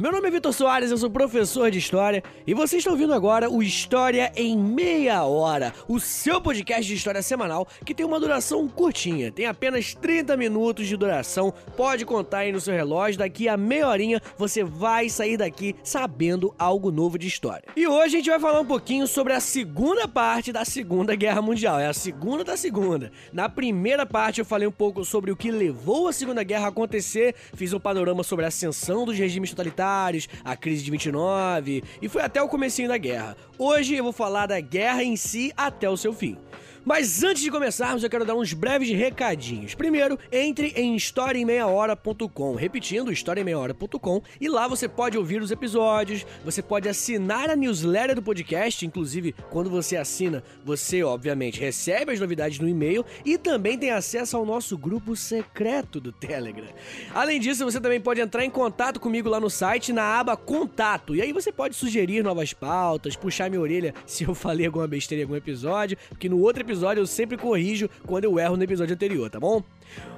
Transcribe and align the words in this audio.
Meu 0.00 0.10
nome 0.10 0.26
é 0.26 0.30
Vitor 0.32 0.52
Soares, 0.52 0.90
eu 0.90 0.98
sou 0.98 1.08
professor 1.08 1.70
de 1.70 1.78
História 1.78 2.20
e 2.44 2.52
você 2.52 2.78
está 2.78 2.90
ouvindo 2.90 3.14
agora 3.14 3.48
o 3.48 3.62
História 3.62 4.32
em 4.34 4.58
Meia 4.58 5.22
Hora, 5.22 5.72
o 5.86 6.00
seu 6.00 6.40
podcast 6.40 6.84
de 6.84 6.94
história 6.94 7.22
semanal 7.22 7.64
que 7.86 7.94
tem 7.94 8.04
uma 8.04 8.18
duração 8.18 8.66
curtinha, 8.66 9.30
tem 9.30 9.46
apenas 9.46 9.94
30 9.94 10.36
minutos 10.36 10.88
de 10.88 10.96
duração, 10.96 11.54
pode 11.76 12.04
contar 12.04 12.38
aí 12.38 12.50
no 12.50 12.60
seu 12.60 12.74
relógio, 12.74 13.20
daqui 13.20 13.48
a 13.48 13.56
meia 13.56 13.86
horinha 13.86 14.20
você 14.36 14.64
vai 14.64 15.08
sair 15.08 15.36
daqui 15.36 15.76
sabendo 15.84 16.52
algo 16.58 16.90
novo 16.90 17.16
de 17.16 17.28
história. 17.28 17.68
E 17.76 17.86
hoje 17.86 18.16
a 18.16 18.18
gente 18.18 18.30
vai 18.30 18.40
falar 18.40 18.58
um 18.58 18.66
pouquinho 18.66 19.06
sobre 19.06 19.32
a 19.32 19.38
segunda 19.38 20.08
parte 20.08 20.50
da 20.50 20.64
Segunda 20.64 21.14
Guerra 21.14 21.40
Mundial, 21.40 21.78
é 21.78 21.86
a 21.86 21.94
segunda 21.94 22.42
da 22.42 22.56
segunda. 22.56 23.12
Na 23.32 23.48
primeira 23.48 24.04
parte 24.04 24.40
eu 24.40 24.44
falei 24.44 24.66
um 24.66 24.72
pouco 24.72 25.04
sobre 25.04 25.30
o 25.30 25.36
que 25.36 25.52
levou 25.52 26.08
a 26.08 26.12
Segunda 26.12 26.42
Guerra 26.42 26.64
a 26.66 26.70
acontecer, 26.70 27.36
fiz 27.54 27.72
um 27.72 27.78
panorama 27.78 28.24
sobre 28.24 28.44
a 28.44 28.48
ascensão 28.48 29.03
ascensão 29.04 29.06
dos 29.06 29.18
regimes 29.18 29.50
totalitários, 29.50 30.28
a 30.44 30.56
crise 30.56 30.82
de 30.82 30.90
29 30.90 31.84
e 32.00 32.08
foi 32.08 32.22
até 32.22 32.42
o 32.42 32.48
comecinho 32.48 32.88
da 32.88 32.96
guerra. 32.96 33.36
Hoje 33.58 33.94
eu 33.94 34.02
vou 34.02 34.12
falar 34.12 34.46
da 34.46 34.58
guerra 34.58 35.04
em 35.04 35.16
si 35.16 35.52
até 35.56 35.88
o 35.88 35.96
seu 35.96 36.12
fim. 36.12 36.36
Mas 36.84 37.24
antes 37.24 37.42
de 37.42 37.50
começarmos, 37.50 38.04
eu 38.04 38.10
quero 38.10 38.26
dar 38.26 38.34
uns 38.34 38.52
breves 38.52 38.90
recadinhos. 38.90 39.74
Primeiro, 39.74 40.18
entre 40.30 40.68
em 40.76 40.94
historiaemmeiahora.com, 40.94 42.54
repetindo, 42.54 43.10
historiaemmeiahora.com, 43.10 44.20
e 44.38 44.50
lá 44.50 44.68
você 44.68 44.86
pode 44.86 45.16
ouvir 45.16 45.40
os 45.40 45.50
episódios, 45.50 46.26
você 46.44 46.60
pode 46.60 46.86
assinar 46.86 47.48
a 47.48 47.56
newsletter 47.56 48.16
do 48.16 48.22
podcast, 48.22 48.84
inclusive 48.84 49.34
quando 49.48 49.70
você 49.70 49.96
assina, 49.96 50.44
você 50.62 51.02
obviamente 51.02 51.58
recebe 51.58 52.12
as 52.12 52.20
novidades 52.20 52.58
no 52.58 52.68
e-mail 52.68 53.02
e 53.24 53.38
também 53.38 53.78
tem 53.78 53.90
acesso 53.90 54.36
ao 54.36 54.44
nosso 54.44 54.76
grupo 54.76 55.16
secreto 55.16 55.98
do 55.98 56.12
Telegram. 56.12 56.68
Além 57.14 57.40
disso, 57.40 57.64
você 57.64 57.80
também 57.80 58.00
pode 58.00 58.20
entrar 58.20 58.44
em 58.44 58.50
contato 58.50 59.00
comigo 59.00 59.30
lá 59.30 59.40
no 59.40 59.48
site 59.48 59.90
na 59.90 60.20
aba 60.20 60.36
Contato, 60.36 61.16
e 61.16 61.22
aí 61.22 61.32
você 61.32 61.50
pode 61.50 61.74
sugerir 61.74 62.22
novas 62.22 62.52
pautas, 62.52 63.16
puxar 63.16 63.48
minha 63.48 63.62
orelha 63.62 63.94
se 64.04 64.24
eu 64.24 64.34
falei 64.36 64.66
alguma 64.66 64.86
besteira 64.86 65.22
em 65.22 65.24
algum 65.24 65.34
episódio, 65.34 65.96
porque 66.10 66.28
no 66.28 66.38
outro 66.40 66.60
episódio 66.62 66.73
episódio 66.74 67.00
eu 67.00 67.06
sempre 67.06 67.36
corrijo 67.36 67.88
quando 68.04 68.24
eu 68.24 68.38
erro 68.38 68.56
no 68.56 68.64
episódio 68.64 68.94
anterior, 68.94 69.30
tá 69.30 69.38
bom? 69.38 69.62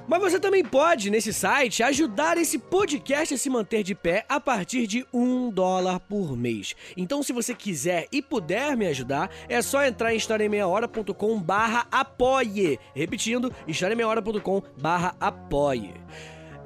Mas 0.07 0.19
você 0.19 0.39
também 0.39 0.63
pode, 0.63 1.11
nesse 1.11 1.31
site, 1.31 1.83
ajudar 1.83 2.37
esse 2.37 2.57
podcast 2.57 3.35
a 3.35 3.37
se 3.37 3.49
manter 3.49 3.83
de 3.83 3.93
pé 3.93 4.25
a 4.27 4.39
partir 4.39 4.87
de 4.87 5.05
um 5.13 5.51
dólar 5.51 5.99
por 5.99 6.35
mês. 6.35 6.75
Então, 6.95 7.21
se 7.21 7.31
você 7.31 7.53
quiser 7.53 8.07
e 8.11 8.21
puder 8.21 8.75
me 8.75 8.87
ajudar, 8.87 9.29
é 9.47 9.61
só 9.61 9.85
entrar 9.85 10.13
em 10.13 10.17
historiaemmeiahora.com 10.17 11.39
barra 11.39 11.85
apoie. 11.91 12.79
Repetindo, 12.95 13.53
historiaemmeiahora.com 13.67 14.63
barra 14.81 15.15
apoie. 15.19 15.93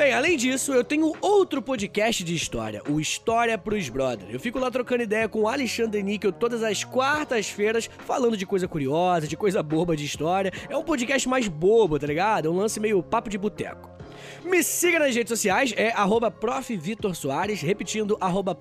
Bem, 0.02 0.13
além 0.13 0.35
disso, 0.35 0.73
eu 0.73 0.83
tenho 0.83 1.13
outro 1.21 1.61
podcast 1.61 2.23
de 2.23 2.33
história, 2.33 2.81
o 2.89 2.99
História 2.99 3.55
pros 3.55 3.88
Brother. 3.88 4.30
Eu 4.31 4.39
fico 4.39 4.57
lá 4.57 4.71
trocando 4.71 5.03
ideia 5.03 5.30
com 5.30 5.41
o 5.41 5.47
Alexandre 5.47 6.02
Níquel 6.02 6.31
todas 6.31 6.63
as 6.63 6.83
quartas-feiras, 6.83 7.88
falando 8.03 8.35
de 8.35 8.44
coisa 8.44 8.67
curiosa, 8.67 9.27
de 9.27 9.38
coisa 9.38 9.61
boba 9.61 9.95
de 9.95 10.03
história. 10.03 10.52
É 10.67 10.75
um 10.75 10.83
podcast 10.83 11.29
mais 11.29 11.47
bobo, 11.47 11.99
tá 11.99 12.07
ligado? 12.07 12.47
É 12.47 12.49
um 12.49 12.57
lance 12.57 12.79
meio 12.79 13.03
papo 13.03 13.29
de 13.29 13.38
boteco. 13.38 13.91
Me 14.44 14.64
siga 14.64 14.97
nas 14.97 15.16
redes 15.16 15.30
sociais, 15.30 15.72
é 15.78 15.92
arroba 15.92 16.34
Soares, 17.14 17.61
repetindo, 17.61 18.17
arroba 18.20 18.58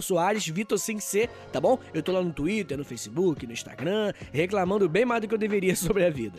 Soares, 0.00 0.46
Vitor 0.46 0.78
sem 0.78 1.00
C, 1.00 1.28
tá 1.52 1.60
bom? 1.60 1.78
Eu 1.92 2.00
tô 2.02 2.12
lá 2.12 2.22
no 2.22 2.32
Twitter, 2.32 2.78
no 2.78 2.84
Facebook, 2.84 3.44
no 3.44 3.52
Instagram, 3.52 4.12
reclamando 4.32 4.88
bem 4.88 5.04
mais 5.04 5.20
do 5.20 5.28
que 5.28 5.34
eu 5.34 5.38
deveria 5.38 5.74
sobre 5.76 6.04
a 6.04 6.10
vida. 6.10 6.38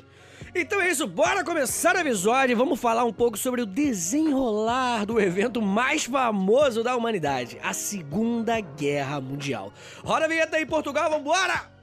Então 0.56 0.80
é 0.80 0.90
isso, 0.90 1.06
bora 1.06 1.44
começar 1.44 1.95
o 1.95 2.00
episódio 2.00 2.54
e 2.54 2.56
vamos 2.56 2.80
falar 2.80 3.04
um 3.04 3.14
pouco 3.14 3.38
sobre 3.38 3.62
o 3.62 3.66
desenrolar 3.66 5.06
do 5.06 5.20
evento 5.20 5.61
mais 5.61 6.06
famoso 6.06 6.82
da 6.82 6.95
humanidade, 6.95 7.60
a 7.61 7.73
Segunda 7.73 8.60
Guerra 8.61 9.20
Mundial. 9.20 9.73
Roda 10.04 10.26
a 10.26 10.30
vinheta 10.30 10.56
aí, 10.56 10.66
Portugal, 10.66 11.10
vambora! 11.10 11.79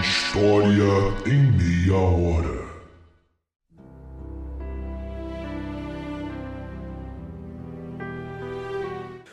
História 0.00 0.84
em 1.26 1.52
meia 1.52 1.96
hora. 1.96 2.66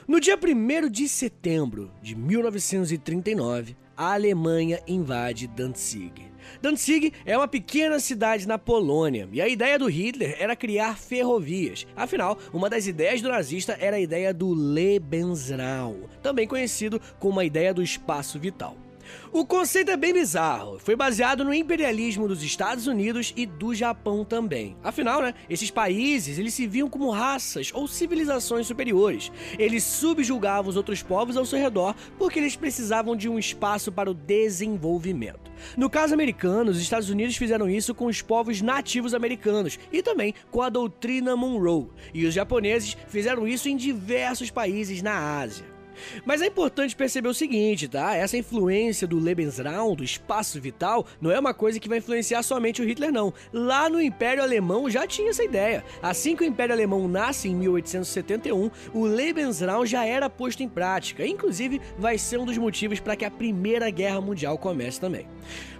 No 0.07 0.21
dia 0.21 0.37
1 0.37 0.89
de 0.89 1.09
setembro 1.09 1.91
de 2.01 2.15
1939, 2.15 3.75
a 3.97 4.13
Alemanha 4.13 4.79
invade 4.87 5.47
Danzig. 5.47 6.31
Danzig 6.61 7.11
é 7.25 7.37
uma 7.37 7.47
pequena 7.47 7.99
cidade 7.99 8.47
na 8.47 8.57
Polônia 8.57 9.27
e 9.33 9.41
a 9.41 9.47
ideia 9.49 9.77
do 9.77 9.87
Hitler 9.87 10.37
era 10.39 10.55
criar 10.55 10.97
ferrovias. 10.97 11.85
Afinal, 11.93 12.37
uma 12.53 12.69
das 12.69 12.87
ideias 12.87 13.21
do 13.21 13.27
nazista 13.27 13.77
era 13.81 13.97
a 13.97 14.01
ideia 14.01 14.33
do 14.33 14.53
Lebensraum, 14.53 16.03
também 16.21 16.47
conhecido 16.47 17.01
como 17.19 17.39
a 17.39 17.45
ideia 17.45 17.73
do 17.73 17.83
espaço 17.83 18.39
vital. 18.39 18.77
O 19.31 19.45
conceito 19.45 19.91
é 19.91 19.97
bem 19.97 20.13
bizarro. 20.13 20.79
Foi 20.79 20.95
baseado 20.95 21.43
no 21.43 21.53
imperialismo 21.53 22.27
dos 22.27 22.43
Estados 22.43 22.87
Unidos 22.87 23.33
e 23.35 23.45
do 23.45 23.73
Japão 23.73 24.23
também. 24.23 24.75
Afinal, 24.83 25.21
né, 25.21 25.33
esses 25.49 25.71
países, 25.71 26.37
eles 26.37 26.53
se 26.53 26.67
viam 26.67 26.89
como 26.89 27.09
raças 27.09 27.71
ou 27.73 27.87
civilizações 27.87 28.67
superiores. 28.67 29.31
Eles 29.57 29.83
subjugavam 29.83 30.69
os 30.69 30.77
outros 30.77 31.01
povos 31.01 31.37
ao 31.37 31.45
seu 31.45 31.59
redor 31.59 31.95
porque 32.17 32.39
eles 32.39 32.55
precisavam 32.55 33.15
de 33.15 33.27
um 33.27 33.39
espaço 33.39 33.91
para 33.91 34.09
o 34.09 34.13
desenvolvimento. 34.13 35.51
No 35.77 35.89
caso 35.89 36.13
americano, 36.13 36.71
os 36.71 36.81
Estados 36.81 37.09
Unidos 37.09 37.37
fizeram 37.37 37.69
isso 37.69 37.95
com 37.95 38.05
os 38.05 38.21
povos 38.21 38.61
nativos 38.61 39.13
americanos 39.13 39.79
e 39.91 40.01
também 40.01 40.33
com 40.51 40.61
a 40.61 40.69
doutrina 40.69 41.35
Monroe. 41.35 41.87
E 42.13 42.25
os 42.25 42.33
japoneses 42.33 42.97
fizeram 43.07 43.47
isso 43.47 43.69
em 43.69 43.77
diversos 43.77 44.49
países 44.49 45.01
na 45.01 45.39
Ásia. 45.39 45.72
Mas 46.25 46.41
é 46.41 46.47
importante 46.47 46.95
perceber 46.95 47.29
o 47.29 47.33
seguinte, 47.33 47.87
tá? 47.87 48.15
Essa 48.15 48.37
influência 48.37 49.07
do 49.07 49.19
Lebensraum, 49.19 49.95
do 49.95 50.03
espaço 50.03 50.59
vital, 50.59 51.05
não 51.21 51.31
é 51.31 51.39
uma 51.39 51.53
coisa 51.53 51.79
que 51.79 51.89
vai 51.89 51.99
influenciar 51.99 52.43
somente 52.43 52.81
o 52.81 52.85
Hitler, 52.85 53.11
não. 53.11 53.33
Lá 53.51 53.89
no 53.89 54.01
Império 54.01 54.43
Alemão 54.43 54.89
já 54.89 55.05
tinha 55.07 55.29
essa 55.29 55.43
ideia. 55.43 55.83
Assim 56.01 56.35
que 56.35 56.43
o 56.43 56.47
Império 56.47 56.73
Alemão 56.73 57.07
nasce 57.07 57.49
em 57.49 57.55
1871, 57.55 58.69
o 58.93 59.05
Lebensraum 59.05 59.85
já 59.85 60.05
era 60.05 60.29
posto 60.29 60.63
em 60.63 60.69
prática. 60.69 61.25
Inclusive, 61.25 61.81
vai 61.97 62.17
ser 62.17 62.39
um 62.39 62.45
dos 62.45 62.57
motivos 62.57 62.99
para 62.99 63.15
que 63.15 63.25
a 63.25 63.31
Primeira 63.31 63.89
Guerra 63.89 64.21
Mundial 64.21 64.57
comece 64.57 64.99
também. 64.99 65.27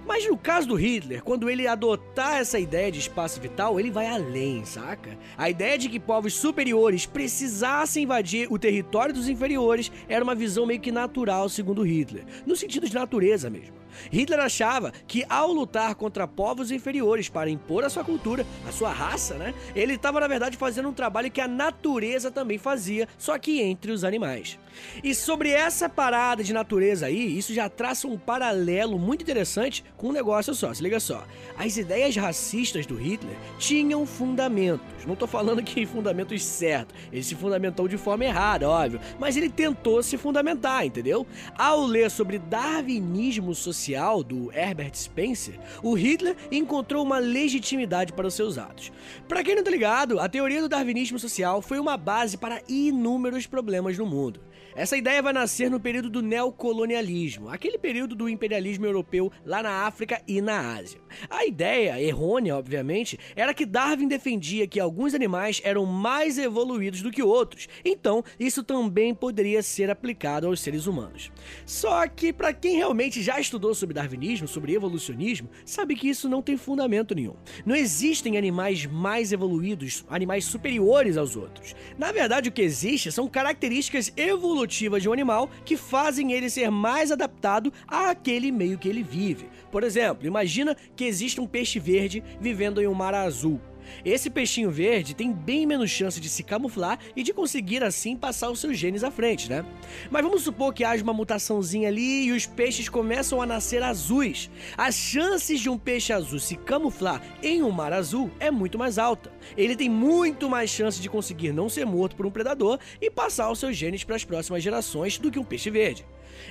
Mas 0.06 0.28
no 0.28 0.38
caso 0.38 0.68
do 0.68 0.76
Hitler, 0.76 1.24
quando 1.24 1.50
ele 1.50 1.66
adotar 1.66 2.38
essa 2.38 2.60
ideia 2.60 2.92
de 2.92 3.00
espaço 3.00 3.40
vital, 3.40 3.80
ele 3.80 3.90
vai 3.90 4.08
além, 4.08 4.66
saca? 4.66 5.18
A 5.38 5.50
ideia 5.50 5.78
de 5.78 5.88
que 5.88 6.00
povos 6.00 6.34
superiores 6.34 7.06
precisassem 7.06 8.04
invadir 8.04 8.48
o 8.52 8.60
território 8.60 9.14
dos 9.14 9.30
inferiores 9.30 9.92
era 10.10 10.24
uma 10.24 10.36
visão 10.36 10.66
meio 10.66 10.80
que 10.80 10.92
natural, 10.92 11.48
segundo 11.48 11.84
Hitler, 11.84 12.26
no 12.46 12.56
sentido 12.56 12.88
de 12.88 12.94
natureza 12.94 13.50
mesmo. 13.50 13.83
Hitler 14.12 14.40
achava 14.40 14.92
que 15.08 15.26
ao 15.30 15.52
lutar 15.52 15.96
contra 15.96 16.28
povos 16.28 16.72
inferiores 16.72 17.30
para 17.30 17.50
impor 17.50 17.84
a 17.84 17.90
sua 17.90 18.04
cultura, 18.04 18.46
a 18.68 18.72
sua 18.72 18.92
raça, 18.92 19.36
né, 19.36 19.54
ele 19.76 19.94
estava 19.94 20.20
na 20.20 20.28
verdade 20.28 20.58
fazendo 20.58 20.90
um 20.90 20.94
trabalho 20.94 21.32
que 21.32 21.42
a 21.42 21.48
natureza 21.48 22.32
também 22.32 22.58
fazia, 22.58 23.08
só 23.18 23.38
que 23.38 23.62
entre 23.62 23.92
os 23.92 24.04
animais. 24.04 24.58
E 25.04 25.14
sobre 25.14 25.50
essa 25.50 25.88
parada 25.88 26.44
de 26.44 26.54
natureza 26.54 27.06
aí, 27.06 27.38
isso 27.38 27.54
já 27.54 27.70
traça 27.70 28.08
um 28.08 28.18
paralelo 28.18 28.98
muito 28.98 29.22
interessante 29.22 29.84
com 29.96 30.10
um 30.10 30.12
negócio 30.12 30.54
só, 30.54 30.74
se 30.74 30.82
liga 30.82 31.00
só. 31.00 31.24
As 31.58 31.78
ideias 31.78 32.16
racistas 32.16 32.86
do 32.86 32.96
Hitler 32.96 33.36
tinham 33.60 34.06
fundamentos. 34.06 35.06
Não 35.06 35.16
tô 35.16 35.28
falando 35.28 35.62
que 35.62 35.86
fundamentos 35.86 36.44
certos. 36.44 36.96
Ele 37.12 37.24
se 37.24 37.36
fundamentou 37.36 37.88
de 37.88 37.98
forma 37.98 38.26
errada, 38.26 38.70
óbvio, 38.70 39.00
mas 39.20 39.38
ele 39.38 39.50
tentou 39.50 40.02
se 40.02 40.18
fundamentar, 40.18 40.86
entendeu? 40.86 41.26
Ao 41.58 41.86
ler 41.86 42.10
sobre 42.10 42.40
darwinismo 42.40 43.54
social 43.54 43.83
do 44.26 44.52
Herbert 44.54 44.96
Spencer, 44.96 45.60
o 45.82 45.94
Hitler 45.94 46.36
encontrou 46.52 47.04
uma 47.04 47.20
legitimidade 47.20 48.14
para 48.14 48.28
os 48.28 48.34
seus 48.34 48.58
atos. 48.58 48.92
Para 49.28 49.44
quem 49.44 49.56
não 49.56 49.64
tá 49.64 49.70
ligado, 49.70 50.20
a 50.20 50.30
teoria 50.30 50.62
do 50.62 50.70
darwinismo 50.70 51.20
social 51.20 51.62
foi 51.62 51.80
uma 51.80 51.98
base 51.98 52.38
para 52.38 52.62
inúmeros 52.68 53.46
problemas 53.46 53.98
no 53.98 54.06
mundo. 54.06 54.40
Essa 54.76 54.98
ideia 54.98 55.22
vai 55.22 55.34
nascer 55.34 55.70
no 55.70 55.80
período 55.80 56.10
do 56.10 56.22
neocolonialismo, 56.22 57.50
aquele 57.50 57.78
período 57.78 58.16
do 58.16 58.28
imperialismo 58.28 58.86
europeu 58.88 59.32
lá 59.46 59.62
na 59.62 59.86
África 59.86 60.20
e 60.28 60.42
na 60.42 60.76
Ásia. 60.76 61.00
A 61.30 61.46
ideia, 61.46 62.02
errônea 62.02 62.56
obviamente, 62.56 63.20
era 63.36 63.54
que 63.54 63.68
Darwin 63.68 64.08
defendia 64.08 64.66
que 64.66 64.80
alguns 64.80 65.14
animais 65.14 65.62
eram 65.64 65.86
mais 65.86 66.40
evoluídos 66.40 67.04
do 67.04 67.12
que 67.12 67.22
outros, 67.22 67.68
então 67.86 68.24
isso 68.40 68.64
também 68.64 69.14
poderia 69.14 69.62
ser 69.62 69.92
aplicado 69.92 70.48
aos 70.48 70.60
seres 70.60 70.88
humanos. 70.88 71.32
Só 71.68 72.08
que 72.08 72.34
para 72.34 72.52
quem 72.52 72.78
realmente 72.78 73.22
já 73.22 73.40
estudou 73.40 73.76
sobre 73.76 73.94
darwinismo, 73.94 74.48
sobre 74.48 74.74
evolucionismo, 74.74 75.50
sabe 75.66 75.96
que 75.96 76.10
isso 76.10 76.28
não 76.28 76.42
tem 76.42 76.58
fundamento 76.58 77.14
nenhum. 77.14 77.36
Não 77.64 77.76
existem 77.76 78.38
animais 78.38 78.88
mais 78.88 79.32
evoluídos, 79.32 80.04
animais 80.10 80.46
superiores 80.46 81.16
aos 81.16 81.36
outros. 81.36 81.76
Na 81.96 82.12
verdade, 82.12 82.50
o 82.50 82.52
que 82.52 82.62
existe 82.64 83.12
são 83.12 83.28
características 83.28 84.12
evolutivas 84.18 84.63
evolutiva 84.64 85.00
de 85.00 85.10
um 85.10 85.14
animal 85.14 85.50
que 85.66 85.76
fazem 85.76 86.32
ele 86.32 86.50
ser 86.50 86.72
mais 86.72 87.12
adaptado 87.12 87.72
àquele 87.88 88.52
meio 88.52 88.78
que 88.78 88.88
ele 88.88 89.04
vive. 89.04 89.50
Por 89.72 89.84
exemplo, 89.84 90.26
imagina 90.26 90.76
que 90.96 91.04
existe 91.04 91.42
um 91.42 91.48
peixe 91.48 91.80
verde 91.80 92.24
vivendo 92.40 92.82
em 92.82 92.88
um 92.88 92.94
mar 92.94 93.14
azul. 93.14 93.60
Esse 94.04 94.30
peixinho 94.30 94.72
verde 94.72 95.14
tem 95.14 95.32
bem 95.32 95.66
menos 95.66 95.90
chance 95.90 96.20
de 96.20 96.30
se 96.30 96.44
camuflar 96.44 97.00
e 97.16 97.24
de 97.24 97.34
conseguir 97.34 97.84
assim 97.84 98.16
passar 98.16 98.50
os 98.50 98.60
seus 98.60 98.78
genes 98.78 99.04
à 99.04 99.12
frente, 99.12 99.50
né? 99.50 99.66
Mas 100.10 100.24
vamos 100.24 100.44
supor 100.44 100.74
que 100.74 100.84
haja 100.84 101.04
uma 101.04 101.14
mutaçãozinha 101.14 101.88
ali 101.88 102.26
e 102.26 102.32
os 102.32 102.46
peixes 102.46 102.90
começam 102.90 103.42
a 103.42 103.46
nascer 103.46 103.84
azuis. 103.84 104.50
As 104.78 104.96
chances 104.96 105.60
de 105.60 105.70
um 105.70 105.78
peixe 105.78 106.14
azul 106.14 106.40
se 106.40 106.56
camuflar 106.56 107.22
em 107.42 107.64
um 107.64 107.72
mar 107.72 107.94
azul 107.94 108.32
é 108.40 108.50
muito 108.50 108.78
mais 108.78 108.98
alta. 108.98 109.32
Ele 109.58 109.76
tem 109.76 109.90
muito 109.90 110.50
mais 110.50 110.70
chance 110.70 111.02
de 111.02 111.10
conseguir 111.10 111.52
não 111.52 111.70
ser 111.70 111.86
morto 111.86 112.16
por 112.16 112.26
um 112.26 112.32
predador 112.32 112.80
e 113.02 113.10
passar 113.10 113.52
os 113.52 113.60
seus 113.60 113.76
genes 113.76 114.04
para 114.04 114.16
as 114.16 114.24
próximas 114.24 114.64
gerações 114.64 115.18
do 115.18 115.32
que 115.32 115.40
um 115.40 115.44
peixe 115.44 115.70
verde. 115.70 116.06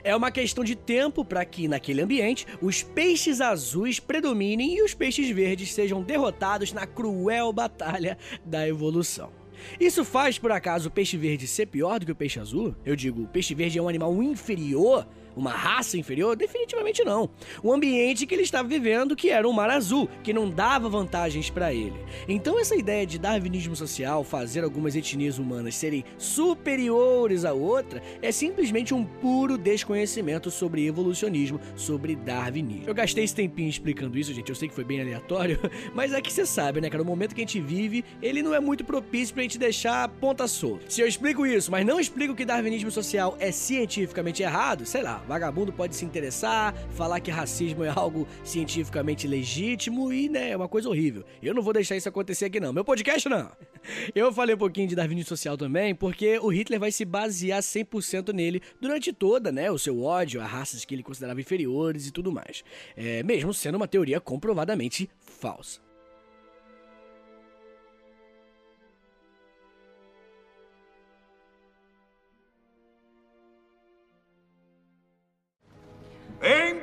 É 0.04 0.14
uma 0.14 0.30
questão 0.30 0.64
de 0.64 0.74
tempo 0.74 1.24
para 1.24 1.44
que, 1.44 1.68
naquele 1.68 2.02
ambiente, 2.02 2.46
os 2.60 2.82
peixes 2.82 3.40
azuis 3.40 4.00
predominem 4.00 4.76
e 4.76 4.82
os 4.82 4.94
peixes 4.94 5.30
verdes 5.30 5.72
sejam 5.72 6.02
derrotados 6.02 6.72
na 6.72 6.86
cruel 6.86 7.52
batalha 7.52 8.18
da 8.44 8.66
evolução. 8.66 9.41
Isso 9.80 10.04
faz, 10.04 10.38
por 10.38 10.52
acaso, 10.52 10.88
o 10.88 10.92
peixe 10.92 11.16
verde 11.16 11.46
ser 11.46 11.66
pior 11.66 11.98
do 11.98 12.06
que 12.06 12.12
o 12.12 12.16
peixe 12.16 12.40
azul? 12.40 12.74
Eu 12.84 12.96
digo, 12.96 13.22
o 13.22 13.28
peixe 13.28 13.54
verde 13.54 13.78
é 13.78 13.82
um 13.82 13.88
animal 13.88 14.22
inferior 14.22 15.06
uma 15.36 15.50
raça 15.50 15.96
inferior? 15.96 16.36
Definitivamente 16.36 17.04
não. 17.04 17.30
O 17.62 17.72
ambiente 17.72 18.26
que 18.26 18.34
ele 18.34 18.42
estava 18.42 18.68
vivendo, 18.68 19.16
que 19.16 19.30
era 19.30 19.48
um 19.48 19.52
mar 19.52 19.70
azul, 19.70 20.08
que 20.22 20.32
não 20.32 20.48
dava 20.48 20.88
vantagens 20.88 21.50
para 21.50 21.72
ele. 21.72 21.94
Então 22.28 22.58
essa 22.58 22.76
ideia 22.76 23.06
de 23.06 23.18
darwinismo 23.18 23.74
social, 23.74 24.24
fazer 24.24 24.64
algumas 24.64 24.94
etnias 24.94 25.38
humanas 25.38 25.74
serem 25.74 26.04
superiores 26.18 27.44
a 27.44 27.52
outra, 27.52 28.02
é 28.20 28.30
simplesmente 28.30 28.94
um 28.94 29.04
puro 29.04 29.56
desconhecimento 29.56 30.50
sobre 30.50 30.86
evolucionismo, 30.86 31.60
sobre 31.76 32.16
darwinismo. 32.16 32.84
Eu 32.86 32.94
gastei 32.94 33.24
esse 33.24 33.34
tempinho 33.34 33.68
explicando 33.68 34.18
isso, 34.18 34.32
gente, 34.32 34.48
eu 34.48 34.54
sei 34.54 34.68
que 34.68 34.74
foi 34.74 34.84
bem 34.84 35.00
aleatório, 35.00 35.58
mas 35.94 36.12
é 36.12 36.20
que 36.20 36.32
você 36.32 36.46
sabe, 36.46 36.80
né, 36.80 36.90
cara, 36.90 37.02
o 37.02 37.06
momento 37.06 37.34
que 37.34 37.40
a 37.40 37.44
gente 37.44 37.60
vive, 37.60 38.04
ele 38.20 38.42
não 38.42 38.54
é 38.54 38.60
muito 38.60 38.84
propício 38.84 39.34
pra 39.34 39.42
gente 39.42 39.51
deixar 39.58 40.04
a 40.04 40.08
ponta 40.08 40.46
solta. 40.46 40.88
Se 40.88 41.00
eu 41.00 41.06
explico 41.06 41.46
isso, 41.46 41.70
mas 41.70 41.84
não 41.86 42.00
explico 42.00 42.34
que 42.34 42.44
darwinismo 42.44 42.90
social 42.90 43.36
é 43.38 43.50
cientificamente 43.50 44.42
errado, 44.42 44.84
sei 44.84 45.02
lá, 45.02 45.22
Vagabundo 45.28 45.72
pode 45.72 45.94
se 45.96 46.04
interessar, 46.04 46.74
falar 46.90 47.20
que 47.20 47.30
racismo 47.30 47.84
é 47.84 47.88
algo 47.88 48.26
cientificamente 48.44 49.26
legítimo 49.26 50.12
e, 50.12 50.28
né, 50.28 50.50
é 50.50 50.56
uma 50.56 50.68
coisa 50.68 50.88
horrível. 50.88 51.24
Eu 51.42 51.54
não 51.54 51.62
vou 51.62 51.72
deixar 51.72 51.96
isso 51.96 52.08
acontecer 52.08 52.46
aqui 52.46 52.60
não. 52.60 52.72
Meu 52.72 52.84
podcast 52.84 53.28
não. 53.28 53.50
Eu 54.14 54.32
falei 54.32 54.54
um 54.54 54.58
pouquinho 54.58 54.88
de 54.88 54.94
darwinismo 54.94 55.28
social 55.28 55.56
também, 55.56 55.94
porque 55.94 56.38
o 56.38 56.48
Hitler 56.48 56.78
vai 56.78 56.92
se 56.92 57.04
basear 57.04 57.60
100% 57.60 58.32
nele 58.32 58.62
durante 58.80 59.12
toda, 59.12 59.50
né, 59.50 59.70
o 59.70 59.78
seu 59.78 60.02
ódio 60.02 60.40
a 60.40 60.46
raças 60.46 60.84
que 60.84 60.94
ele 60.94 61.02
considerava 61.02 61.40
inferiores 61.40 62.06
e 62.06 62.10
tudo 62.10 62.32
mais. 62.32 62.64
É, 62.96 63.22
mesmo 63.22 63.52
sendo 63.52 63.76
uma 63.76 63.88
teoria 63.88 64.20
comprovadamente 64.20 65.10
falsa. 65.20 65.91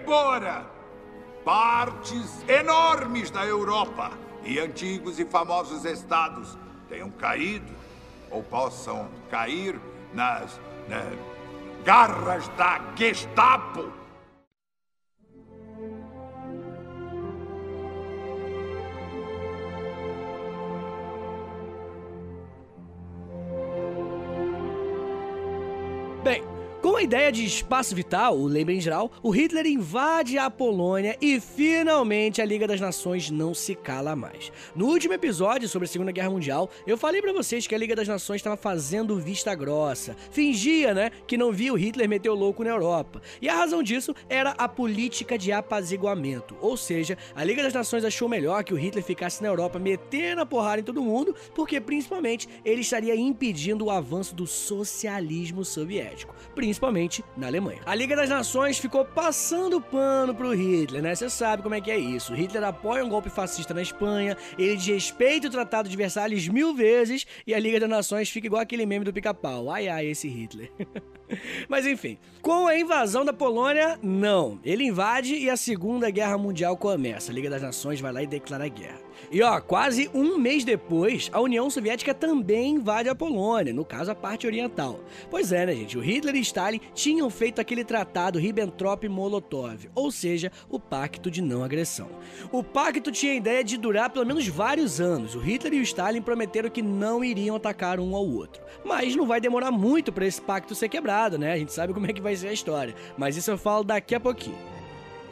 Embora 0.09 0.65
partes 1.45 2.43
enormes 2.49 3.29
da 3.29 3.45
Europa 3.45 4.09
e 4.43 4.57
antigos 4.57 5.19
e 5.19 5.25
famosos 5.25 5.85
estados 5.85 6.57
tenham 6.89 7.11
caído 7.11 7.71
ou 8.31 8.41
possam 8.41 9.07
cair 9.29 9.79
nas 10.11 10.59
né, 10.87 11.05
garras 11.85 12.47
da 12.57 12.81
Gestapo, 12.95 13.93
ideia 27.09 27.31
de 27.31 27.43
espaço 27.43 27.95
vital, 27.95 28.37
o 28.37 28.45
lembra 28.45 28.71
em 28.71 28.79
geral, 28.79 29.11
o 29.23 29.31
Hitler 29.31 29.65
invade 29.65 30.37
a 30.37 30.47
Polônia 30.47 31.17
e 31.19 31.39
finalmente 31.39 32.39
a 32.39 32.45
Liga 32.45 32.67
das 32.67 32.79
Nações 32.79 33.31
não 33.31 33.51
se 33.51 33.73
cala 33.73 34.15
mais. 34.15 34.51
No 34.75 34.85
último 34.85 35.15
episódio 35.15 35.67
sobre 35.67 35.87
a 35.87 35.89
Segunda 35.89 36.11
Guerra 36.11 36.29
Mundial, 36.29 36.69
eu 36.85 36.99
falei 36.99 37.19
para 37.19 37.33
vocês 37.33 37.65
que 37.65 37.73
a 37.73 37.77
Liga 37.79 37.95
das 37.95 38.07
Nações 38.07 38.35
estava 38.37 38.55
fazendo 38.55 39.19
vista 39.19 39.55
grossa, 39.55 40.15
fingia, 40.29 40.93
né, 40.93 41.09
que 41.25 41.35
não 41.35 41.51
via 41.51 41.73
o 41.73 41.75
Hitler 41.75 42.07
meter 42.07 42.29
o 42.29 42.35
louco 42.35 42.63
na 42.63 42.69
Europa. 42.69 43.23
E 43.41 43.49
a 43.49 43.55
razão 43.55 43.81
disso 43.81 44.13
era 44.29 44.51
a 44.51 44.69
política 44.69 45.35
de 45.35 45.51
apaziguamento, 45.51 46.55
ou 46.61 46.77
seja, 46.77 47.17
a 47.35 47.43
Liga 47.43 47.63
das 47.63 47.73
Nações 47.73 48.05
achou 48.05 48.29
melhor 48.29 48.63
que 48.63 48.73
o 48.73 48.77
Hitler 48.77 49.03
ficasse 49.03 49.41
na 49.41 49.49
Europa 49.49 49.79
metendo 49.79 50.41
a 50.41 50.45
porrada 50.45 50.81
em 50.81 50.85
todo 50.85 51.01
mundo, 51.01 51.33
porque 51.55 51.81
principalmente 51.81 52.47
ele 52.63 52.81
estaria 52.81 53.15
impedindo 53.15 53.85
o 53.85 53.89
avanço 53.89 54.35
do 54.35 54.45
socialismo 54.45 55.65
soviético 55.65 56.35
principalmente 56.59 56.98
na 57.37 57.47
Alemanha. 57.47 57.79
A 57.85 57.95
Liga 57.95 58.15
das 58.15 58.29
Nações 58.29 58.77
ficou 58.77 59.05
passando 59.05 59.79
pano 59.79 60.33
pro 60.33 60.53
Hitler, 60.53 61.01
né? 61.01 61.15
Você 61.15 61.29
sabe 61.29 61.63
como 61.63 61.75
é 61.75 61.81
que 61.81 61.91
é 61.91 61.97
isso. 61.97 62.33
Hitler 62.33 62.63
apoia 62.63 63.05
um 63.05 63.09
golpe 63.09 63.29
fascista 63.29 63.73
na 63.73 63.81
Espanha, 63.81 64.35
ele 64.57 64.75
desrespeita 64.75 65.47
o 65.47 65.51
Tratado 65.51 65.87
de 65.87 65.95
Versalhes 65.95 66.47
mil 66.47 66.73
vezes 66.73 67.25
e 67.45 67.53
a 67.53 67.59
Liga 67.59 67.79
das 67.79 67.89
Nações 67.89 68.29
fica 68.29 68.47
igual 68.47 68.61
aquele 68.61 68.85
meme 68.85 69.05
do 69.05 69.13
pica-pau. 69.13 69.69
Ai 69.69 69.87
ai, 69.87 70.07
esse 70.07 70.27
Hitler. 70.27 70.71
Mas 71.69 71.85
enfim, 71.85 72.17
com 72.41 72.67
a 72.67 72.77
invasão 72.77 73.23
da 73.23 73.33
Polônia, 73.33 73.99
não. 74.01 74.59
Ele 74.63 74.83
invade 74.83 75.35
e 75.35 75.49
a 75.49 75.57
Segunda 75.57 76.09
Guerra 76.09 76.37
Mundial 76.37 76.75
começa. 76.75 77.31
A 77.31 77.35
Liga 77.35 77.49
das 77.49 77.61
Nações 77.61 78.01
vai 78.01 78.11
lá 78.11 78.23
e 78.23 78.27
declara 78.27 78.67
guerra. 78.67 79.08
E 79.31 79.43
ó, 79.43 79.61
quase 79.61 80.09
um 80.11 80.39
mês 80.39 80.63
depois, 80.63 81.29
a 81.31 81.39
União 81.39 81.69
Soviética 81.69 82.15
também 82.15 82.75
invade 82.75 83.09
a 83.09 83.15
Polônia, 83.15 83.71
no 83.71 83.85
caso 83.85 84.09
a 84.09 84.15
parte 84.15 84.47
oriental. 84.47 84.99
Pois 85.29 85.51
é, 85.51 85.67
né, 85.67 85.75
gente? 85.75 85.97
O 85.97 86.01
Hitler 86.01 86.35
e 86.35 86.39
Stalin 86.39 86.81
tinham 86.95 87.29
feito 87.29 87.61
aquele 87.61 87.83
tratado 87.83 88.39
Ribbentrop-Molotov, 88.39 89.87
ou 89.93 90.11
seja, 90.11 90.51
o 90.67 90.79
Pacto 90.79 91.29
de 91.29 91.43
Não 91.43 91.63
Agressão. 91.63 92.09
O 92.51 92.63
pacto 92.63 93.11
tinha 93.11 93.33
a 93.33 93.35
ideia 93.35 93.63
de 93.63 93.77
durar 93.77 94.09
pelo 94.09 94.25
menos 94.25 94.47
vários 94.47 94.99
anos. 94.99 95.35
O 95.35 95.39
Hitler 95.39 95.75
e 95.75 95.79
o 95.79 95.83
Stalin 95.83 96.21
prometeram 96.21 96.69
que 96.69 96.81
não 96.81 97.23
iriam 97.23 97.55
atacar 97.55 97.99
um 97.99 98.15
ao 98.15 98.27
outro. 98.27 98.63
Mas 98.83 99.15
não 99.15 99.27
vai 99.27 99.39
demorar 99.39 99.69
muito 99.69 100.11
para 100.11 100.25
esse 100.25 100.41
pacto 100.41 100.73
ser 100.73 100.89
quebrado, 100.89 101.37
né? 101.37 101.53
A 101.53 101.57
gente 101.57 101.71
sabe 101.71 101.93
como 101.93 102.07
é 102.07 102.13
que 102.13 102.21
vai 102.21 102.35
ser 102.35 102.47
a 102.47 102.53
história. 102.53 102.95
Mas 103.15 103.37
isso 103.37 103.51
eu 103.51 103.57
falo 103.57 103.83
daqui 103.83 104.15
a 104.15 104.19
pouquinho. 104.19 104.78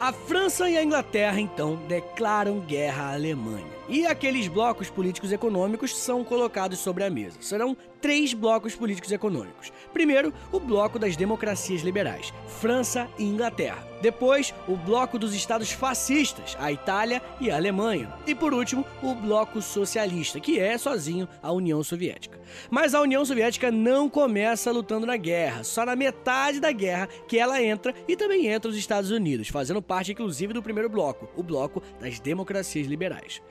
A 0.00 0.12
França 0.12 0.70
e 0.70 0.78
a 0.78 0.84
Inglaterra, 0.84 1.40
então, 1.40 1.74
declaram 1.88 2.60
guerra 2.60 3.06
à 3.06 3.14
Alemanha. 3.14 3.66
E 3.88 4.06
aqueles 4.06 4.46
blocos 4.46 4.88
políticos 4.88 5.32
econômicos 5.32 5.96
são 5.96 6.22
colocados 6.22 6.78
sobre 6.78 7.02
a 7.02 7.10
mesa. 7.10 7.38
Serão 7.40 7.76
três 8.00 8.32
blocos 8.32 8.76
políticos 8.76 9.10
econômicos. 9.10 9.72
Primeiro, 9.92 10.32
o 10.52 10.60
bloco 10.60 10.98
das 10.98 11.16
democracias 11.16 11.82
liberais, 11.82 12.32
França 12.60 13.08
e 13.18 13.24
Inglaterra. 13.24 13.88
Depois, 14.00 14.54
o 14.68 14.76
bloco 14.76 15.18
dos 15.18 15.34
estados 15.34 15.72
fascistas, 15.72 16.56
a 16.60 16.70
Itália 16.70 17.20
e 17.40 17.50
a 17.50 17.56
Alemanha. 17.56 18.12
E 18.26 18.34
por 18.34 18.54
último, 18.54 18.86
o 19.02 19.14
bloco 19.14 19.60
socialista, 19.60 20.38
que 20.38 20.60
é 20.60 20.78
sozinho 20.78 21.26
a 21.42 21.50
União 21.50 21.82
Soviética. 21.82 22.38
Mas 22.70 22.94
a 22.94 23.00
União 23.00 23.24
Soviética 23.24 23.72
não 23.72 24.08
começa 24.08 24.70
lutando 24.70 25.06
na 25.06 25.16
guerra, 25.16 25.64
só 25.64 25.84
na 25.84 25.96
metade 25.96 26.60
da 26.60 26.70
guerra 26.70 27.08
que 27.26 27.38
ela 27.38 27.60
entra 27.60 27.92
e 28.06 28.16
também 28.16 28.46
entra 28.46 28.70
os 28.70 28.76
Estados 28.76 29.10
Unidos, 29.10 29.48
fazendo 29.48 29.82
parte 29.88 30.12
inclusive 30.12 30.52
do 30.52 30.62
primeiro 30.62 30.90
bloco, 30.90 31.28
o 31.34 31.42
bloco 31.42 31.82
das 31.98 32.20
democracias 32.20 32.86
liberais. 32.86 33.42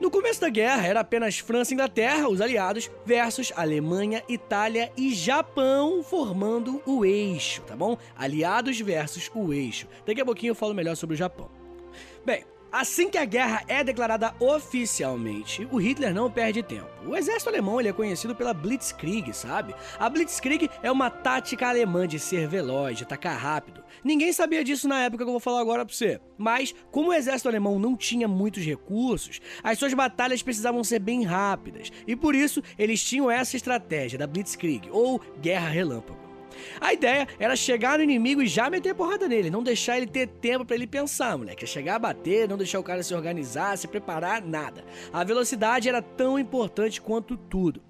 No 0.00 0.10
começo 0.10 0.40
da 0.40 0.48
guerra, 0.48 0.86
era 0.86 1.00
apenas 1.00 1.38
França 1.38 1.72
e 1.72 1.74
Inglaterra, 1.74 2.28
os 2.28 2.40
aliados, 2.40 2.90
versus 3.04 3.52
Alemanha, 3.54 4.22
Itália 4.28 4.90
e 4.96 5.14
Japão 5.14 6.02
formando 6.02 6.82
o 6.86 7.04
eixo, 7.04 7.62
tá 7.62 7.76
bom? 7.76 7.96
Aliados 8.16 8.80
versus 8.80 9.30
o 9.34 9.52
eixo. 9.52 9.86
Daqui 10.06 10.20
a 10.20 10.24
pouquinho 10.24 10.52
eu 10.52 10.56
falo 10.56 10.74
melhor 10.74 10.96
sobre 10.96 11.14
o 11.14 11.16
Japão. 11.16 11.48
Bem, 12.24 12.44
Assim 12.72 13.10
que 13.10 13.18
a 13.18 13.26
guerra 13.26 13.62
é 13.68 13.84
declarada 13.84 14.34
oficialmente, 14.40 15.68
o 15.70 15.76
Hitler 15.76 16.14
não 16.14 16.30
perde 16.30 16.62
tempo. 16.62 16.88
O 17.04 17.14
exército 17.14 17.50
alemão 17.50 17.78
ele 17.78 17.90
é 17.90 17.92
conhecido 17.92 18.34
pela 18.34 18.54
Blitzkrieg, 18.54 19.30
sabe? 19.34 19.74
A 19.98 20.08
Blitzkrieg 20.08 20.70
é 20.82 20.90
uma 20.90 21.10
tática 21.10 21.68
alemã 21.68 22.08
de 22.08 22.18
ser 22.18 22.48
veloz, 22.48 22.96
de 22.96 23.04
atacar 23.04 23.36
rápido. 23.36 23.84
Ninguém 24.02 24.32
sabia 24.32 24.64
disso 24.64 24.88
na 24.88 25.04
época 25.04 25.22
que 25.22 25.28
eu 25.28 25.32
vou 25.32 25.40
falar 25.40 25.60
agora 25.60 25.84
pra 25.84 25.94
você. 25.94 26.18
Mas, 26.38 26.74
como 26.90 27.10
o 27.10 27.12
exército 27.12 27.50
alemão 27.50 27.78
não 27.78 27.94
tinha 27.94 28.26
muitos 28.26 28.64
recursos, 28.64 29.38
as 29.62 29.78
suas 29.78 29.92
batalhas 29.92 30.42
precisavam 30.42 30.82
ser 30.82 30.98
bem 30.98 31.24
rápidas. 31.24 31.92
E 32.06 32.16
por 32.16 32.34
isso, 32.34 32.62
eles 32.78 33.04
tinham 33.04 33.30
essa 33.30 33.54
estratégia 33.54 34.18
da 34.18 34.26
Blitzkrieg, 34.26 34.88
ou 34.90 35.20
Guerra 35.42 35.68
Relâmpago. 35.68 36.31
A 36.80 36.92
ideia 36.92 37.26
era 37.38 37.56
chegar 37.56 37.98
no 37.98 38.04
inimigo 38.04 38.42
e 38.42 38.46
já 38.46 38.68
meter 38.70 38.94
porrada 38.94 39.28
nele, 39.28 39.50
não 39.50 39.62
deixar 39.62 39.96
ele 39.96 40.06
ter 40.06 40.26
tempo 40.26 40.64
para 40.64 40.76
ele 40.76 40.86
pensar, 40.86 41.36
moleque. 41.36 41.64
É 41.64 41.66
chegar 41.66 41.96
a 41.96 41.98
bater, 41.98 42.48
não 42.48 42.56
deixar 42.56 42.80
o 42.80 42.84
cara 42.84 43.02
se 43.02 43.14
organizar, 43.14 43.76
se 43.78 43.88
preparar, 43.88 44.42
nada. 44.42 44.84
A 45.12 45.24
velocidade 45.24 45.88
era 45.88 46.02
tão 46.02 46.38
importante 46.38 47.00
quanto 47.00 47.36
tudo. 47.36 47.82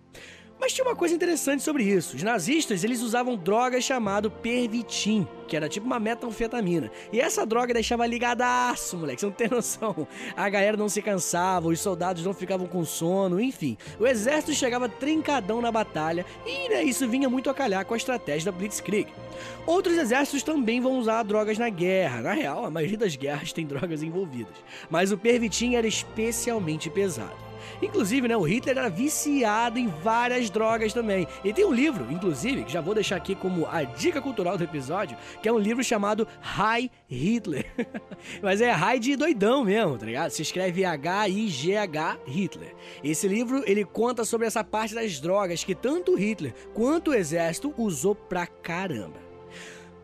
Mas 0.62 0.72
tinha 0.72 0.86
uma 0.86 0.94
coisa 0.94 1.12
interessante 1.12 1.60
sobre 1.60 1.82
isso. 1.82 2.14
Os 2.14 2.22
nazistas, 2.22 2.84
eles 2.84 3.02
usavam 3.02 3.36
drogas 3.36 3.82
chamado 3.82 4.30
pervitin, 4.30 5.26
que 5.48 5.56
era 5.56 5.68
tipo 5.68 5.84
uma 5.84 5.98
metanfetamina. 5.98 6.88
E 7.12 7.20
essa 7.20 7.44
droga 7.44 7.74
deixava 7.74 8.06
ligadaço, 8.06 8.96
moleque, 8.96 9.22
você 9.22 9.26
não 9.26 9.32
tem 9.32 9.48
noção. 9.50 10.06
A 10.36 10.48
galera 10.48 10.76
não 10.76 10.88
se 10.88 11.02
cansava, 11.02 11.66
os 11.66 11.80
soldados 11.80 12.24
não 12.24 12.32
ficavam 12.32 12.68
com 12.68 12.84
sono, 12.84 13.40
enfim. 13.40 13.76
O 13.98 14.06
exército 14.06 14.54
chegava 14.54 14.88
trincadão 14.88 15.60
na 15.60 15.72
batalha 15.72 16.24
e 16.46 16.68
né, 16.68 16.84
isso 16.84 17.08
vinha 17.08 17.28
muito 17.28 17.50
a 17.50 17.54
calhar 17.54 17.84
com 17.84 17.94
a 17.94 17.96
estratégia 17.96 18.52
da 18.52 18.56
Blitzkrieg. 18.56 19.08
Outros 19.66 19.98
exércitos 19.98 20.44
também 20.44 20.80
vão 20.80 20.96
usar 20.96 21.24
drogas 21.24 21.58
na 21.58 21.70
guerra. 21.70 22.20
Na 22.20 22.34
real, 22.34 22.64
a 22.64 22.70
maioria 22.70 22.98
das 22.98 23.16
guerras 23.16 23.52
tem 23.52 23.66
drogas 23.66 24.00
envolvidas. 24.00 24.54
Mas 24.88 25.10
o 25.10 25.18
pervitin 25.18 25.74
era 25.74 25.88
especialmente 25.88 26.88
pesado. 26.88 27.51
Inclusive, 27.82 28.28
né, 28.28 28.36
o 28.36 28.42
Hitler 28.42 28.78
era 28.78 28.88
viciado 28.88 29.78
em 29.78 29.88
várias 29.88 30.48
drogas 30.48 30.92
também. 30.92 31.26
E 31.44 31.52
tem 31.52 31.64
um 31.64 31.72
livro, 31.72 32.06
inclusive, 32.10 32.64
que 32.64 32.72
já 32.72 32.80
vou 32.80 32.94
deixar 32.94 33.16
aqui 33.16 33.34
como 33.34 33.66
a 33.66 33.82
dica 33.82 34.22
cultural 34.22 34.56
do 34.56 34.62
episódio, 34.62 35.16
que 35.42 35.48
é 35.48 35.52
um 35.52 35.58
livro 35.58 35.82
chamado 35.82 36.26
High 36.40 36.90
Hitler. 37.08 37.66
Mas 38.40 38.60
é 38.60 38.70
High 38.70 39.00
de 39.00 39.16
doidão 39.16 39.64
mesmo, 39.64 39.98
tá 39.98 40.06
ligado? 40.06 40.30
Se 40.30 40.42
escreve 40.42 40.84
H-I-G-H 40.84 42.18
Hitler. 42.24 42.74
Esse 43.02 43.26
livro, 43.26 43.64
ele 43.66 43.84
conta 43.84 44.24
sobre 44.24 44.46
essa 44.46 44.62
parte 44.62 44.94
das 44.94 45.20
drogas 45.20 45.64
que 45.64 45.74
tanto 45.74 46.14
Hitler 46.14 46.54
quanto 46.72 47.10
o 47.10 47.14
exército 47.14 47.74
usou 47.76 48.14
pra 48.14 48.46
caramba. 48.46 49.20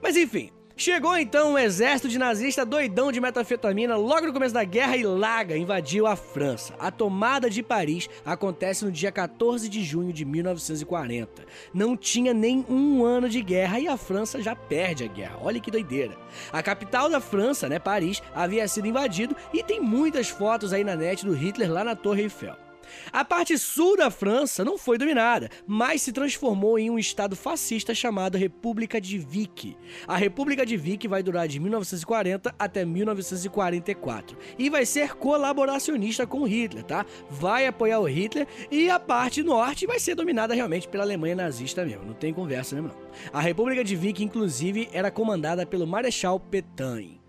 Mas 0.02 0.16
enfim, 0.16 0.50
Chegou 0.80 1.18
então 1.18 1.54
um 1.54 1.58
exército 1.58 2.08
de 2.08 2.20
nazista 2.20 2.64
doidão 2.64 3.10
de 3.10 3.20
metanfetamina 3.20 3.96
logo 3.96 4.28
no 4.28 4.32
começo 4.32 4.54
da 4.54 4.62
guerra 4.62 4.96
e 4.96 5.02
Laga 5.02 5.56
invadiu 5.56 6.06
a 6.06 6.14
França. 6.14 6.72
A 6.78 6.88
tomada 6.88 7.50
de 7.50 7.64
Paris 7.64 8.08
acontece 8.24 8.84
no 8.84 8.92
dia 8.92 9.10
14 9.10 9.68
de 9.68 9.82
junho 9.82 10.12
de 10.12 10.24
1940. 10.24 11.44
Não 11.74 11.96
tinha 11.96 12.32
nem 12.32 12.64
um 12.68 13.04
ano 13.04 13.28
de 13.28 13.42
guerra 13.42 13.80
e 13.80 13.88
a 13.88 13.96
França 13.96 14.40
já 14.40 14.54
perde 14.54 15.02
a 15.02 15.08
guerra. 15.08 15.40
Olha 15.42 15.58
que 15.58 15.68
doideira. 15.68 16.16
A 16.52 16.62
capital 16.62 17.10
da 17.10 17.18
França, 17.18 17.68
né, 17.68 17.80
Paris, 17.80 18.22
havia 18.32 18.68
sido 18.68 18.86
invadido 18.86 19.34
e 19.52 19.64
tem 19.64 19.80
muitas 19.80 20.28
fotos 20.28 20.72
aí 20.72 20.84
na 20.84 20.94
net 20.94 21.26
do 21.26 21.34
Hitler 21.34 21.72
lá 21.72 21.82
na 21.82 21.96
Torre 21.96 22.22
Eiffel. 22.22 22.67
A 23.12 23.24
parte 23.24 23.56
sul 23.58 23.96
da 23.96 24.10
França 24.10 24.64
não 24.64 24.78
foi 24.78 24.98
dominada, 24.98 25.48
mas 25.66 26.02
se 26.02 26.12
transformou 26.12 26.78
em 26.78 26.90
um 26.90 26.98
estado 26.98 27.36
fascista 27.36 27.94
chamado 27.94 28.38
República 28.38 29.00
de 29.00 29.18
Vic. 29.18 29.76
A 30.06 30.16
República 30.16 30.64
de 30.64 30.76
Vic 30.76 31.06
vai 31.06 31.22
durar 31.22 31.48
de 31.48 31.58
1940 31.60 32.54
até 32.58 32.84
1944 32.84 34.36
e 34.58 34.70
vai 34.70 34.84
ser 34.84 35.14
colaboracionista 35.14 36.26
com 36.26 36.44
Hitler, 36.44 36.84
tá? 36.84 37.04
Vai 37.30 37.66
apoiar 37.66 38.00
o 38.00 38.08
Hitler 38.08 38.46
e 38.70 38.90
a 38.90 38.98
parte 38.98 39.42
norte 39.42 39.86
vai 39.86 39.98
ser 39.98 40.14
dominada 40.14 40.54
realmente 40.54 40.88
pela 40.88 41.04
Alemanha 41.04 41.36
nazista 41.36 41.84
mesmo, 41.84 42.04
não 42.04 42.14
tem 42.14 42.32
conversa 42.32 42.74
mesmo 42.74 42.88
não. 42.88 43.08
A 43.32 43.40
República 43.40 43.82
de 43.84 43.96
Vic, 43.96 44.22
inclusive, 44.22 44.88
era 44.92 45.10
comandada 45.10 45.66
pelo 45.66 45.86
Marechal 45.86 46.38
Petain. 46.38 47.20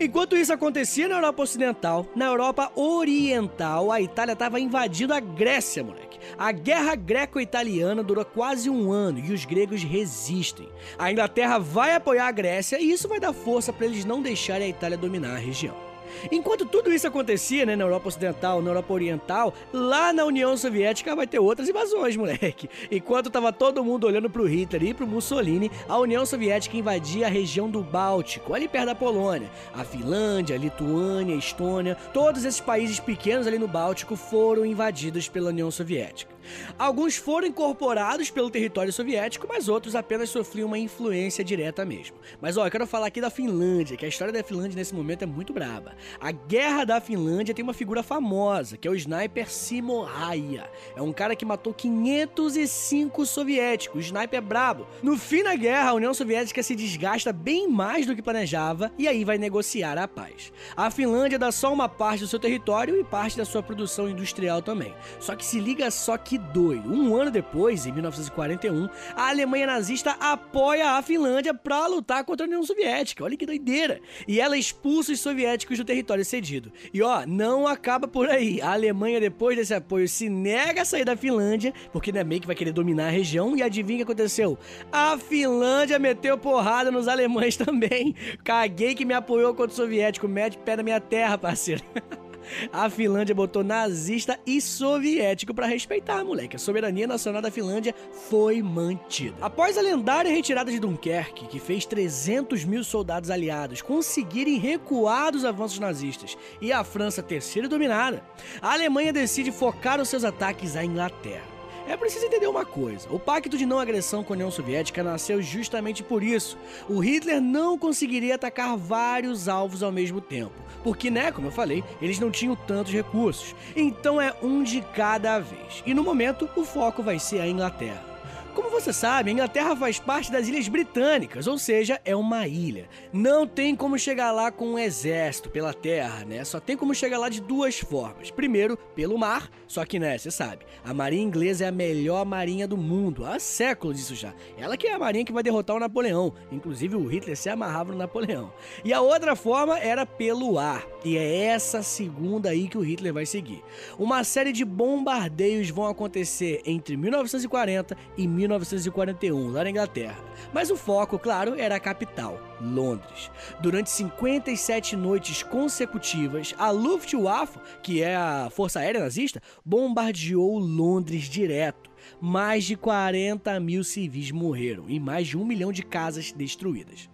Enquanto 0.00 0.36
isso 0.36 0.52
acontecia 0.52 1.08
na 1.08 1.16
Europa 1.16 1.42
Ocidental, 1.42 2.06
na 2.14 2.26
Europa 2.26 2.72
Oriental, 2.74 3.90
a 3.92 4.00
Itália 4.00 4.32
estava 4.32 4.58
invadindo 4.58 5.14
a 5.14 5.20
Grécia, 5.20 5.84
moleque. 5.84 6.18
A 6.38 6.52
guerra 6.52 6.94
greco-italiana 6.94 8.02
durou 8.02 8.24
quase 8.24 8.70
um 8.70 8.90
ano 8.90 9.18
e 9.18 9.32
os 9.32 9.44
gregos 9.44 9.82
resistem. 9.82 10.68
A 10.98 11.10
Inglaterra 11.10 11.58
vai 11.58 11.94
apoiar 11.94 12.28
a 12.28 12.32
Grécia 12.32 12.80
e 12.80 12.90
isso 12.90 13.08
vai 13.08 13.20
dar 13.20 13.32
força 13.32 13.72
para 13.72 13.86
eles 13.86 14.04
não 14.04 14.22
deixarem 14.22 14.66
a 14.66 14.70
Itália 14.70 14.96
dominar 14.96 15.34
a 15.34 15.38
região. 15.38 15.91
Enquanto 16.30 16.66
tudo 16.66 16.92
isso 16.92 17.06
acontecia, 17.06 17.66
né, 17.66 17.76
na 17.76 17.84
Europa 17.84 18.08
Ocidental, 18.08 18.62
na 18.62 18.70
Europa 18.70 18.92
Oriental, 18.92 19.54
lá 19.72 20.12
na 20.12 20.24
União 20.24 20.56
Soviética 20.56 21.14
vai 21.16 21.26
ter 21.26 21.38
outras 21.38 21.68
invasões, 21.68 22.16
moleque. 22.16 22.68
Enquanto 22.90 23.30
tava 23.30 23.52
todo 23.52 23.84
mundo 23.84 24.06
olhando 24.06 24.30
pro 24.30 24.46
Hitler 24.46 24.82
e 24.82 24.94
pro 24.94 25.06
Mussolini, 25.06 25.70
a 25.88 25.98
União 25.98 26.24
Soviética 26.24 26.76
invadia 26.76 27.26
a 27.26 27.30
região 27.30 27.68
do 27.68 27.82
Báltico, 27.82 28.54
ali 28.54 28.68
perto 28.68 28.86
da 28.86 28.94
Polônia. 28.94 29.50
A 29.74 29.84
Finlândia, 29.84 30.56
a 30.56 30.58
Lituânia, 30.58 31.34
a 31.34 31.38
Estônia, 31.38 31.96
todos 32.12 32.44
esses 32.44 32.60
países 32.60 33.00
pequenos 33.00 33.46
ali 33.46 33.58
no 33.58 33.68
Báltico 33.68 34.16
foram 34.16 34.64
invadidos 34.64 35.28
pela 35.28 35.50
União 35.50 35.70
Soviética. 35.70 36.31
Alguns 36.78 37.16
foram 37.16 37.46
incorporados 37.46 38.30
pelo 38.30 38.50
território 38.50 38.92
soviético, 38.92 39.46
mas 39.48 39.68
outros 39.68 39.94
apenas 39.94 40.30
sofriam 40.30 40.66
uma 40.66 40.78
influência 40.78 41.44
direta 41.44 41.84
mesmo. 41.84 42.16
Mas 42.40 42.56
ó, 42.56 42.66
eu 42.66 42.70
quero 42.70 42.86
falar 42.86 43.06
aqui 43.06 43.20
da 43.20 43.30
Finlândia, 43.30 43.96
que 43.96 44.04
a 44.04 44.08
história 44.08 44.32
da 44.32 44.42
Finlândia 44.42 44.76
nesse 44.76 44.94
momento 44.94 45.22
é 45.22 45.26
muito 45.26 45.52
braba. 45.52 45.94
A 46.20 46.32
Guerra 46.32 46.84
da 46.84 47.00
Finlândia 47.00 47.54
tem 47.54 47.62
uma 47.62 47.74
figura 47.74 48.02
famosa, 48.02 48.76
que 48.76 48.86
é 48.86 48.90
o 48.90 48.94
sniper 48.94 49.50
Simo 49.50 50.02
Raia. 50.02 50.68
É 50.96 51.02
um 51.02 51.12
cara 51.12 51.36
que 51.36 51.44
matou 51.44 51.72
505 51.72 53.24
soviéticos, 53.26 53.96
o 53.96 54.00
sniper 54.00 54.38
é 54.38 54.40
brabo. 54.40 54.86
No 55.02 55.16
fim 55.16 55.42
da 55.42 55.54
guerra, 55.54 55.90
a 55.90 55.94
União 55.94 56.14
Soviética 56.14 56.62
se 56.62 56.74
desgasta 56.74 57.32
bem 57.32 57.68
mais 57.68 58.06
do 58.06 58.14
que 58.14 58.22
planejava 58.22 58.90
e 58.98 59.06
aí 59.06 59.24
vai 59.24 59.38
negociar 59.38 59.98
a 59.98 60.08
paz. 60.08 60.52
A 60.76 60.90
Finlândia 60.90 61.38
dá 61.38 61.52
só 61.52 61.72
uma 61.72 61.88
parte 61.88 62.20
do 62.20 62.28
seu 62.28 62.38
território 62.38 62.98
e 62.98 63.04
parte 63.04 63.36
da 63.36 63.44
sua 63.44 63.62
produção 63.62 64.08
industrial 64.08 64.62
também. 64.62 64.94
Só 65.20 65.36
que 65.36 65.44
se 65.44 65.60
liga 65.60 65.90
só 65.90 66.16
que 66.16 66.31
doido. 66.38 66.92
Um 66.92 67.16
ano 67.16 67.30
depois, 67.30 67.86
em 67.86 67.92
1941, 67.92 68.88
a 69.14 69.28
Alemanha 69.28 69.66
nazista 69.66 70.16
apoia 70.20 70.92
a 70.92 71.02
Finlândia 71.02 71.54
para 71.54 71.86
lutar 71.86 72.24
contra 72.24 72.44
a 72.44 72.48
União 72.48 72.62
Soviética. 72.62 73.24
Olha 73.24 73.36
que 73.36 73.46
doideira! 73.46 74.00
E 74.26 74.40
ela 74.40 74.56
expulsa 74.56 75.12
os 75.12 75.20
soviéticos 75.20 75.78
do 75.78 75.84
território 75.84 76.24
cedido. 76.24 76.72
E 76.92 77.02
ó, 77.02 77.24
não 77.26 77.66
acaba 77.66 78.06
por 78.08 78.28
aí. 78.28 78.60
A 78.60 78.72
Alemanha, 78.72 79.20
depois 79.20 79.56
desse 79.56 79.74
apoio, 79.74 80.08
se 80.08 80.28
nega 80.28 80.82
a 80.82 80.84
sair 80.84 81.04
da 81.04 81.16
Finlândia, 81.16 81.72
porque 81.92 82.12
né, 82.12 82.24
meio 82.24 82.40
que 82.40 82.46
vai 82.46 82.56
querer 82.56 82.72
dominar 82.72 83.06
a 83.06 83.10
região. 83.10 83.56
E 83.56 83.62
adivinha 83.62 84.02
o 84.02 84.06
que 84.06 84.12
aconteceu? 84.12 84.58
A 84.90 85.18
Finlândia 85.18 85.98
meteu 85.98 86.38
porrada 86.38 86.90
nos 86.90 87.08
alemães 87.08 87.56
também. 87.58 88.14
Caguei 88.44 88.94
que 88.94 89.04
me 89.04 89.14
apoiou 89.14 89.54
contra 89.54 89.72
o 89.72 89.76
soviético. 89.76 90.28
Mete 90.28 90.58
pé 90.58 90.76
na 90.76 90.82
minha 90.82 91.00
terra, 91.00 91.36
parceiro. 91.38 91.82
A 92.72 92.88
Finlândia 92.88 93.34
botou 93.34 93.62
nazista 93.62 94.38
e 94.46 94.60
soviético 94.60 95.54
para 95.54 95.66
respeitar, 95.66 96.24
moleque. 96.24 96.56
A 96.56 96.58
soberania 96.58 97.06
nacional 97.06 97.42
da 97.42 97.50
Finlândia 97.50 97.94
foi 98.28 98.62
mantida. 98.62 99.36
Após 99.40 99.78
a 99.78 99.82
lendária 99.82 100.30
retirada 100.30 100.70
de 100.70 100.78
Dunkerque, 100.78 101.46
que 101.46 101.60
fez 101.60 101.84
300 101.86 102.64
mil 102.64 102.84
soldados 102.84 103.30
aliados 103.30 103.82
conseguirem 103.82 104.58
recuar 104.58 105.32
dos 105.32 105.44
avanços 105.44 105.78
nazistas 105.78 106.36
e 106.60 106.72
a 106.72 106.84
França 106.84 107.22
ter 107.22 107.42
sido 107.42 107.68
dominada, 107.68 108.22
a 108.60 108.72
Alemanha 108.72 109.12
decide 109.12 109.52
focar 109.52 110.00
os 110.00 110.08
seus 110.08 110.24
ataques 110.24 110.76
à 110.76 110.84
Inglaterra. 110.84 111.51
É 111.88 111.96
preciso 111.96 112.26
entender 112.26 112.46
uma 112.46 112.64
coisa: 112.64 113.08
o 113.10 113.18
pacto 113.18 113.56
de 113.56 113.66
não 113.66 113.78
agressão 113.78 114.22
com 114.22 114.32
a 114.32 114.36
União 114.36 114.50
Soviética 114.50 115.02
nasceu 115.02 115.42
justamente 115.42 116.02
por 116.02 116.22
isso. 116.22 116.56
O 116.88 117.00
Hitler 117.00 117.40
não 117.40 117.78
conseguiria 117.78 118.34
atacar 118.34 118.76
vários 118.76 119.48
alvos 119.48 119.82
ao 119.82 119.92
mesmo 119.92 120.20
tempo, 120.20 120.54
porque, 120.82 121.10
né, 121.10 121.32
como 121.32 121.48
eu 121.48 121.52
falei, 121.52 121.82
eles 122.00 122.18
não 122.18 122.30
tinham 122.30 122.54
tantos 122.54 122.92
recursos. 122.92 123.54
Então 123.74 124.20
é 124.20 124.34
um 124.42 124.62
de 124.62 124.80
cada 124.94 125.38
vez. 125.38 125.82
E 125.84 125.94
no 125.94 126.02
momento, 126.02 126.48
o 126.56 126.64
foco 126.64 127.02
vai 127.02 127.18
ser 127.18 127.40
a 127.40 127.48
Inglaterra. 127.48 128.11
Como 128.54 128.68
você 128.68 128.92
sabe, 128.92 129.30
a 129.30 129.32
Inglaterra 129.32 129.74
faz 129.74 129.98
parte 129.98 130.30
das 130.30 130.46
Ilhas 130.46 130.68
Britânicas, 130.68 131.46
ou 131.46 131.56
seja, 131.56 131.98
é 132.04 132.14
uma 132.14 132.46
ilha. 132.46 132.86
Não 133.10 133.46
tem 133.46 133.74
como 133.74 133.98
chegar 133.98 134.30
lá 134.30 134.52
com 134.52 134.72
um 134.72 134.78
exército 134.78 135.48
pela 135.48 135.72
terra, 135.72 136.24
né? 136.26 136.44
Só 136.44 136.60
tem 136.60 136.76
como 136.76 136.94
chegar 136.94 137.18
lá 137.18 137.30
de 137.30 137.40
duas 137.40 137.78
formas. 137.78 138.30
Primeiro, 138.30 138.76
pelo 138.76 139.16
mar, 139.16 139.50
só 139.66 139.86
que, 139.86 139.98
né, 139.98 140.18
você 140.18 140.30
sabe, 140.30 140.66
a 140.84 140.92
marinha 140.92 141.22
inglesa 141.22 141.64
é 141.64 141.68
a 141.68 141.72
melhor 141.72 142.26
marinha 142.26 142.68
do 142.68 142.76
mundo, 142.76 143.24
há 143.24 143.38
séculos 143.38 143.98
isso 143.98 144.14
já. 144.14 144.34
Ela 144.58 144.76
que 144.76 144.86
é 144.86 144.92
a 144.92 144.98
marinha 144.98 145.24
que 145.24 145.32
vai 145.32 145.42
derrotar 145.42 145.76
o 145.76 145.80
Napoleão. 145.80 146.34
Inclusive, 146.50 146.94
o 146.96 147.06
Hitler 147.06 147.36
se 147.36 147.48
amarrava 147.48 147.92
no 147.92 147.98
Napoleão. 147.98 148.52
E 148.84 148.92
a 148.92 149.00
outra 149.00 149.34
forma 149.34 149.78
era 149.78 150.04
pelo 150.04 150.58
ar. 150.58 150.86
E 151.04 151.16
é 151.16 151.46
essa 151.46 151.82
segunda 151.82 152.50
aí 152.50 152.68
que 152.68 152.78
o 152.78 152.80
Hitler 152.80 153.12
vai 153.12 153.26
seguir. 153.26 153.62
Uma 153.98 154.22
série 154.22 154.52
de 154.52 154.64
bombardeios 154.64 155.68
vão 155.68 155.86
acontecer 155.86 156.62
entre 156.64 156.96
1940 156.96 157.96
e 158.16 158.28
1941, 158.28 159.50
lá 159.50 159.64
na 159.64 159.70
Inglaterra. 159.70 160.22
Mas 160.52 160.70
o 160.70 160.76
foco, 160.76 161.18
claro, 161.18 161.56
era 161.58 161.74
a 161.74 161.80
capital, 161.80 162.40
Londres. 162.60 163.32
Durante 163.60 163.90
57 163.90 164.94
noites 164.94 165.42
consecutivas, 165.42 166.54
a 166.56 166.70
Luftwaffe, 166.70 167.58
que 167.82 168.00
é 168.00 168.14
a 168.14 168.48
força 168.50 168.78
aérea 168.78 169.00
nazista, 169.00 169.42
bombardeou 169.64 170.56
Londres 170.58 171.24
direto. 171.24 171.90
Mais 172.20 172.64
de 172.64 172.76
40 172.76 173.58
mil 173.58 173.82
civis 173.82 174.30
morreram 174.30 174.88
e 174.88 175.00
mais 175.00 175.26
de 175.26 175.36
um 175.36 175.44
milhão 175.44 175.72
de 175.72 175.82
casas 175.82 176.32
destruídas. 176.32 177.11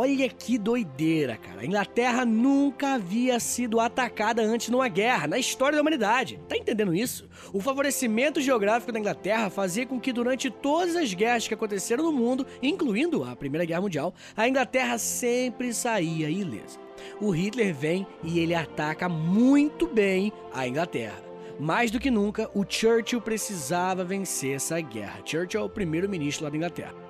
Olha 0.00 0.28
que 0.28 0.56
doideira, 0.56 1.36
cara. 1.36 1.62
A 1.62 1.66
Inglaterra 1.66 2.24
nunca 2.24 2.94
havia 2.94 3.40
sido 3.40 3.80
atacada 3.80 4.40
antes 4.40 4.68
numa 4.68 4.86
guerra, 4.86 5.26
na 5.26 5.40
história 5.40 5.74
da 5.74 5.82
humanidade. 5.82 6.38
Tá 6.48 6.56
entendendo 6.56 6.94
isso? 6.94 7.28
O 7.52 7.60
favorecimento 7.60 8.40
geográfico 8.40 8.92
da 8.92 9.00
Inglaterra 9.00 9.50
fazia 9.50 9.84
com 9.84 9.98
que 9.98 10.12
durante 10.12 10.50
todas 10.50 10.94
as 10.94 11.12
guerras 11.12 11.48
que 11.48 11.54
aconteceram 11.54 12.04
no 12.04 12.12
mundo, 12.12 12.46
incluindo 12.62 13.24
a 13.24 13.34
Primeira 13.34 13.66
Guerra 13.66 13.80
Mundial, 13.80 14.14
a 14.36 14.48
Inglaterra 14.48 14.98
sempre 14.98 15.74
saía 15.74 16.30
ilesa. 16.30 16.78
O 17.20 17.30
Hitler 17.30 17.74
vem 17.74 18.06
e 18.22 18.38
ele 18.38 18.54
ataca 18.54 19.08
muito 19.08 19.84
bem 19.84 20.32
a 20.54 20.68
Inglaterra. 20.68 21.24
mais 21.58 21.90
do 21.90 21.98
que 21.98 22.08
nunca, 22.08 22.48
o 22.54 22.64
Churchill 22.64 23.20
precisava 23.20 24.04
vencer 24.04 24.54
essa 24.54 24.80
guerra. 24.80 25.18
Churchill 25.24 25.60
é 25.60 25.64
o 25.64 25.68
primeiro-ministro 25.68 26.44
lá 26.44 26.50
da 26.50 26.56
Inglaterra. 26.56 27.07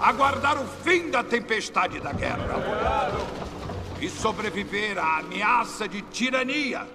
Aguardar 0.00 0.58
o 0.58 0.66
fim 0.82 1.10
da 1.10 1.22
tempestade 1.22 2.00
da 2.00 2.12
guerra. 2.12 2.56
E 4.00 4.08
sobreviver 4.08 4.98
à 4.98 5.18
ameaça 5.18 5.86
de 5.86 6.00
tirania 6.02 6.86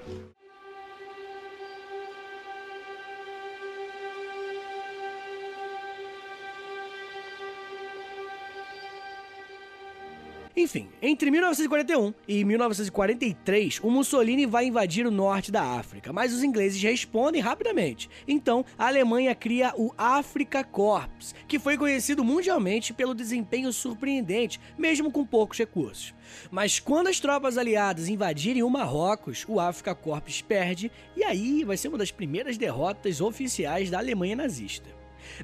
Enfim, 10.58 10.88
entre 11.02 11.30
1941 11.30 12.14
e 12.26 12.46
1943, 12.46 13.82
o 13.84 13.92
Mussolini 13.92 14.46
vai 14.46 14.66
invadir 14.66 15.06
o 15.06 15.12
norte 15.12 15.52
da 15.52 15.62
África, 15.62 16.14
mas 16.14 16.34
os 16.34 16.44
ingleses 16.44 16.82
respondem 16.82 17.42
rapidamente. 17.42 18.10
Então, 18.26 18.64
a 18.78 18.88
Alemanha 18.88 19.36
cria 19.36 19.74
o 19.76 19.92
Afrika 19.98 20.64
Corps, 20.64 21.36
que 21.46 21.60
foi 21.60 21.78
conhecido 21.78 22.24
mundialmente 22.24 22.94
pelo 22.94 23.14
desempenho 23.14 23.74
surpreendente, 23.74 24.58
mesmo 24.78 25.12
com 25.12 25.26
poucos 25.26 25.58
recursos. 25.58 26.14
Mas 26.50 26.80
quando 26.80 27.08
as 27.08 27.20
tropas 27.20 27.58
aliadas 27.58 28.08
invadirem 28.08 28.64
o 28.64 28.70
Marrocos, 28.70 29.44
o 29.50 29.60
Afrika 29.60 29.94
Corps 29.94 30.42
perde, 30.42 30.90
e 31.18 31.24
aí 31.26 31.66
vai 31.66 31.76
ser 31.76 31.90
uma 31.90 31.98
das 31.98 32.12
primeiras 32.12 32.58
derrotas 32.58 33.20
oficiais 33.20 33.90
da 33.90 33.98
Alemanha 33.98 34.38
nazista. 34.38 34.90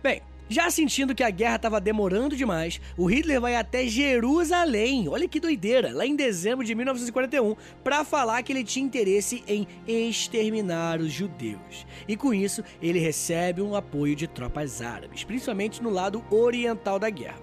Bem, 0.01 0.21
já 0.51 0.69
sentindo 0.69 1.15
que 1.15 1.23
a 1.23 1.29
guerra 1.29 1.55
estava 1.55 1.79
demorando 1.79 2.35
demais, 2.35 2.81
o 2.97 3.05
Hitler 3.05 3.39
vai 3.39 3.55
até 3.55 3.87
Jerusalém, 3.87 5.07
olha 5.07 5.27
que 5.27 5.39
doideira, 5.39 5.93
lá 5.93 6.05
em 6.05 6.15
dezembro 6.15 6.65
de 6.65 6.75
1941, 6.75 7.55
para 7.81 8.03
falar 8.03 8.43
que 8.43 8.51
ele 8.51 8.63
tinha 8.63 8.85
interesse 8.85 9.43
em 9.47 9.65
exterminar 9.87 10.99
os 10.99 11.11
judeus. 11.11 11.85
E 12.05 12.17
com 12.17 12.33
isso, 12.33 12.63
ele 12.81 12.99
recebe 12.99 13.61
um 13.61 13.75
apoio 13.75 14.13
de 14.13 14.27
tropas 14.27 14.81
árabes, 14.81 15.23
principalmente 15.23 15.81
no 15.81 15.89
lado 15.89 16.21
oriental 16.29 16.99
da 16.99 17.09
guerra. 17.09 17.39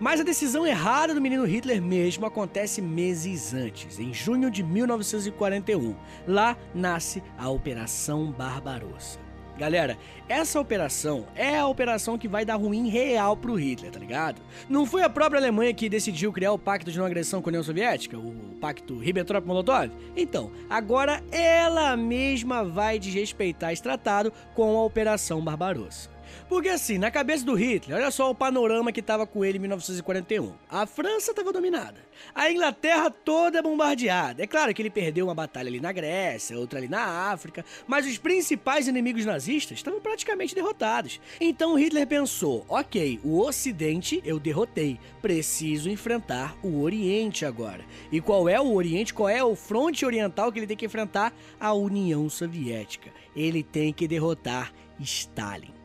Mas 0.00 0.20
a 0.20 0.24
decisão 0.24 0.66
errada 0.66 1.14
do 1.14 1.20
menino 1.20 1.44
Hitler 1.44 1.82
mesmo 1.82 2.24
acontece 2.24 2.80
meses 2.80 3.52
antes, 3.52 3.98
em 3.98 4.14
junho 4.14 4.50
de 4.50 4.62
1941. 4.62 5.94
Lá 6.26 6.56
nasce 6.74 7.22
a 7.36 7.50
Operação 7.50 8.32
Barbarossa. 8.32 9.26
Galera, 9.58 9.96
essa 10.28 10.60
operação 10.60 11.26
é 11.34 11.58
a 11.58 11.66
operação 11.66 12.18
que 12.18 12.28
vai 12.28 12.44
dar 12.44 12.56
ruim 12.56 12.88
real 12.88 13.36
pro 13.36 13.54
Hitler, 13.54 13.90
tá 13.90 13.98
ligado? 13.98 14.42
Não 14.68 14.84
foi 14.84 15.02
a 15.02 15.08
própria 15.08 15.40
Alemanha 15.40 15.72
que 15.72 15.88
decidiu 15.88 16.32
criar 16.32 16.52
o 16.52 16.58
pacto 16.58 16.90
de 16.90 16.98
não 16.98 17.06
agressão 17.06 17.40
com 17.40 17.48
a 17.48 17.50
União 17.50 17.62
Soviética, 17.62 18.18
o 18.18 18.56
pacto 18.60 18.98
Ribbentrop-Molotov? 18.98 19.90
Então, 20.14 20.50
agora 20.68 21.22
ela 21.32 21.96
mesma 21.96 22.64
vai 22.64 22.98
desrespeitar 22.98 23.72
esse 23.72 23.82
tratado 23.82 24.32
com 24.54 24.76
a 24.76 24.84
Operação 24.84 25.40
Barbarossa. 25.40 26.15
Porque 26.48 26.68
assim, 26.68 26.98
na 26.98 27.10
cabeça 27.10 27.44
do 27.44 27.54
Hitler, 27.54 27.98
olha 27.98 28.10
só 28.10 28.30
o 28.30 28.34
panorama 28.34 28.92
que 28.92 29.00
estava 29.00 29.26
com 29.26 29.44
ele 29.44 29.58
em 29.58 29.60
1941. 29.60 30.52
A 30.68 30.86
França 30.86 31.30
estava 31.30 31.52
dominada. 31.52 31.96
A 32.34 32.50
Inglaterra 32.50 33.10
toda 33.10 33.62
bombardeada. 33.62 34.42
É 34.42 34.46
claro 34.46 34.72
que 34.72 34.80
ele 34.82 34.90
perdeu 34.90 35.26
uma 35.26 35.34
batalha 35.34 35.68
ali 35.68 35.80
na 35.80 35.92
Grécia, 35.92 36.58
outra 36.58 36.78
ali 36.78 36.88
na 36.88 37.30
África, 37.30 37.64
mas 37.86 38.06
os 38.06 38.18
principais 38.18 38.88
inimigos 38.88 39.24
nazistas 39.24 39.78
estavam 39.78 40.00
praticamente 40.00 40.54
derrotados. 40.54 41.20
Então 41.40 41.74
Hitler 41.74 42.06
pensou: 42.06 42.64
ok, 42.68 43.20
o 43.22 43.40
Ocidente 43.40 44.22
eu 44.24 44.38
derrotei, 44.38 44.98
preciso 45.20 45.90
enfrentar 45.90 46.56
o 46.62 46.80
Oriente 46.82 47.44
agora. 47.44 47.84
E 48.10 48.20
qual 48.20 48.48
é 48.48 48.60
o 48.60 48.72
Oriente? 48.72 49.14
Qual 49.14 49.28
é 49.28 49.42
o 49.42 49.56
fronte 49.56 50.04
oriental 50.04 50.52
que 50.52 50.58
ele 50.58 50.66
tem 50.66 50.76
que 50.76 50.86
enfrentar? 50.86 51.32
A 51.58 51.72
União 51.72 52.28
Soviética. 52.28 53.10
Ele 53.34 53.62
tem 53.62 53.92
que 53.92 54.08
derrotar 54.08 54.72
Stalin. 55.00 55.75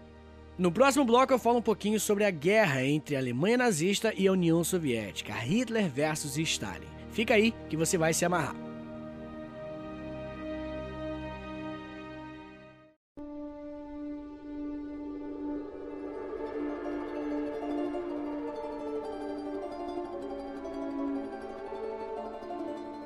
No 0.61 0.71
próximo 0.71 1.03
bloco 1.03 1.33
eu 1.33 1.39
falo 1.39 1.57
um 1.57 1.61
pouquinho 1.61 1.99
sobre 1.99 2.23
a 2.23 2.29
guerra 2.29 2.85
entre 2.85 3.15
a 3.15 3.19
Alemanha 3.19 3.57
nazista 3.57 4.13
e 4.15 4.27
a 4.27 4.31
União 4.31 4.63
Soviética, 4.63 5.33
Hitler 5.33 5.89
versus 5.89 6.37
Stalin. 6.37 6.85
Fica 7.09 7.33
aí 7.33 7.51
que 7.67 7.75
você 7.75 7.97
vai 7.97 8.13
se 8.13 8.23
amarrar. 8.25 8.55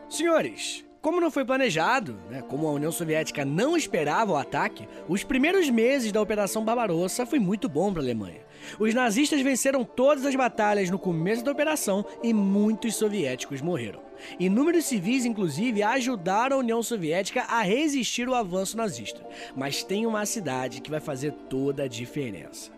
Senhores, 0.10 0.84
como 1.06 1.22
não 1.22 1.30
foi 1.30 1.46
planejado, 1.46 2.18
né, 2.32 2.42
como 2.42 2.68
a 2.68 2.72
União 2.72 2.92
Soviética 2.92 3.46
não 3.46 3.78
esperava 3.78 4.32
o 4.32 4.36
ataque, 4.36 4.88
os 5.08 5.24
primeiros 5.24 5.70
meses 5.70 6.12
da 6.12 6.20
Operação 6.20 6.66
Barbarossa 6.66 7.28
foi 7.28 7.38
muito 7.38 7.70
bom 7.70 7.94
para 7.94 8.02
a 8.02 8.06
Alemanha. 8.06 8.42
Os 8.80 8.92
nazistas 8.92 9.40
venceram 9.40 9.84
todas 9.84 10.26
as 10.26 10.34
batalhas 10.34 10.90
no 10.90 10.98
começo 10.98 11.46
da 11.46 11.52
operação 11.52 12.04
e 12.24 12.34
muitos 12.34 12.96
soviéticos 12.96 13.62
morreram. 13.62 14.02
Inúmeros 14.40 14.86
civis, 14.86 15.26
inclusive, 15.26 15.84
ajudaram 15.84 16.58
a 16.58 16.60
União 16.62 16.82
Soviética 16.82 17.44
a 17.44 17.62
resistir 17.62 18.28
ao 18.28 18.34
avanço 18.34 18.76
nazista. 18.76 19.24
Mas 19.56 19.84
tem 19.84 20.08
uma 20.08 20.26
cidade 20.26 20.82
que 20.82 20.90
vai 20.90 21.00
fazer 21.00 21.34
toda 21.48 21.84
a 21.84 21.88
diferença. 21.88 22.72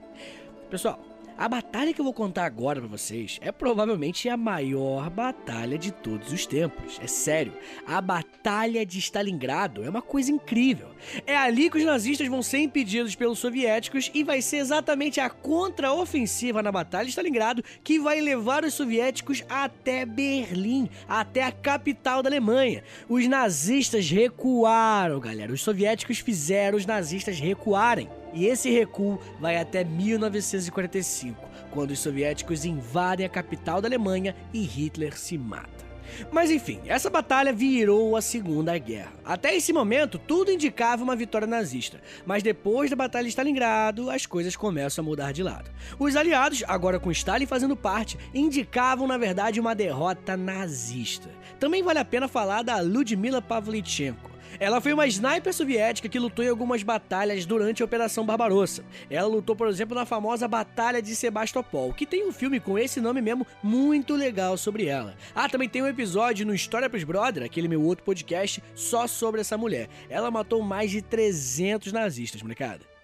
Pessoal, 0.69 0.99
a 1.37 1.47
batalha 1.47 1.93
que 1.93 2.01
eu 2.01 2.03
vou 2.03 2.13
contar 2.13 2.45
agora 2.45 2.79
para 2.79 2.89
vocês 2.89 3.39
é 3.43 3.51
provavelmente 3.51 4.27
a 4.27 4.35
maior 4.35 5.07
batalha 5.09 5.77
de 5.77 5.91
todos 5.91 6.31
os 6.31 6.47
tempos. 6.47 6.99
É 6.99 7.05
sério, 7.05 7.53
a 7.85 8.01
Batalha 8.01 8.83
de 8.83 8.97
Stalingrado 8.97 9.83
é 9.83 9.89
uma 9.89 10.01
coisa 10.01 10.31
incrível. 10.31 10.89
É 11.27 11.37
ali 11.37 11.69
que 11.69 11.77
os 11.77 11.85
nazistas 11.85 12.27
vão 12.27 12.41
ser 12.41 12.57
impedidos 12.59 13.13
pelos 13.13 13.37
soviéticos 13.37 14.09
e 14.15 14.23
vai 14.23 14.41
ser 14.41 14.57
exatamente 14.57 15.19
a 15.19 15.29
contraofensiva 15.29 16.63
na 16.63 16.71
Batalha 16.71 17.05
de 17.05 17.11
Stalingrado 17.11 17.63
que 17.83 17.99
vai 17.99 18.19
levar 18.19 18.63
os 18.63 18.73
soviéticos 18.73 19.43
até 19.47 20.05
Berlim, 20.05 20.89
até 21.07 21.43
a 21.43 21.51
capital 21.51 22.23
da 22.23 22.29
Alemanha. 22.29 22.83
Os 23.07 23.27
nazistas 23.27 24.09
recuaram, 24.09 25.19
galera. 25.19 25.53
Os 25.53 25.61
soviéticos 25.61 26.17
fizeram 26.17 26.77
os 26.77 26.85
nazistas 26.85 27.39
recuarem. 27.39 28.09
E 28.37 28.45
esse 28.45 28.69
recuo 28.69 29.19
vai 29.39 29.57
até 29.57 29.83
1945, 29.83 31.43
quando 31.71 31.89
os 31.89 31.97
soviéticos 31.97 32.65
invadem 32.65 33.25
a 33.25 33.29
capital 33.29 33.81
da 33.81 33.87
Alemanha 33.87 34.35
e 34.53 34.61
Hitler 34.61 35.17
se 35.17 35.39
mata. 35.39 35.87
Mas 36.31 36.51
enfim, 36.51 36.79
essa 36.85 37.09
batalha 37.09 37.51
virou 37.51 38.15
a 38.15 38.21
Segunda 38.21 38.77
Guerra. 38.77 39.11
Até 39.25 39.55
esse 39.55 39.73
momento, 39.73 40.19
tudo 40.19 40.51
indicava 40.51 41.03
uma 41.03 41.15
vitória 41.15 41.47
nazista, 41.47 41.99
mas 42.27 42.43
depois 42.43 42.91
da 42.91 42.95
Batalha 42.95 43.23
de 43.23 43.29
Stalingrado, 43.29 44.11
as 44.11 44.27
coisas 44.27 44.55
começam 44.55 45.03
a 45.03 45.07
mudar 45.07 45.31
de 45.31 45.41
lado. 45.41 45.71
Os 45.97 46.15
aliados, 46.15 46.63
agora 46.67 46.99
com 46.99 47.09
Stalin 47.09 47.47
fazendo 47.47 47.75
parte, 47.75 48.19
indicavam 48.35 49.07
na 49.07 49.17
verdade 49.17 49.59
uma 49.59 49.73
derrota 49.73 50.37
nazista. 50.37 51.27
Também 51.59 51.81
vale 51.81 51.97
a 51.97 52.05
pena 52.05 52.27
falar 52.27 52.61
da 52.61 52.79
Ludmila 52.81 53.41
Pavlichenko. 53.41 54.26
Ela 54.59 54.81
foi 54.81 54.93
uma 54.93 55.07
sniper 55.07 55.53
soviética 55.53 56.09
que 56.09 56.19
lutou 56.19 56.43
em 56.43 56.49
algumas 56.49 56.83
batalhas 56.83 57.45
durante 57.45 57.81
a 57.81 57.85
Operação 57.85 58.25
Barbarossa. 58.25 58.83
Ela 59.09 59.27
lutou, 59.27 59.55
por 59.55 59.67
exemplo, 59.67 59.95
na 59.95 60.05
famosa 60.05 60.47
Batalha 60.47 61.01
de 61.01 61.15
Sebastopol, 61.15 61.93
que 61.93 62.05
tem 62.05 62.27
um 62.27 62.31
filme 62.31 62.59
com 62.59 62.77
esse 62.77 62.99
nome 62.99 63.21
mesmo 63.21 63.45
muito 63.61 64.15
legal 64.15 64.57
sobre 64.57 64.85
ela. 64.85 65.15
Ah, 65.35 65.47
também 65.47 65.69
tem 65.69 65.81
um 65.81 65.87
episódio 65.87 66.45
no 66.45 66.53
História 66.53 66.89
pros 66.89 67.03
Brother, 67.03 67.43
aquele 67.43 67.67
meu 67.67 67.81
outro 67.81 68.03
podcast, 68.03 68.63
só 68.73 69.07
sobre 69.07 69.41
essa 69.41 69.57
mulher. 69.57 69.87
Ela 70.09 70.31
matou 70.31 70.61
mais 70.61 70.91
de 70.91 71.01
300 71.01 71.91
nazistas, 71.91 72.41
molecada. 72.41 72.96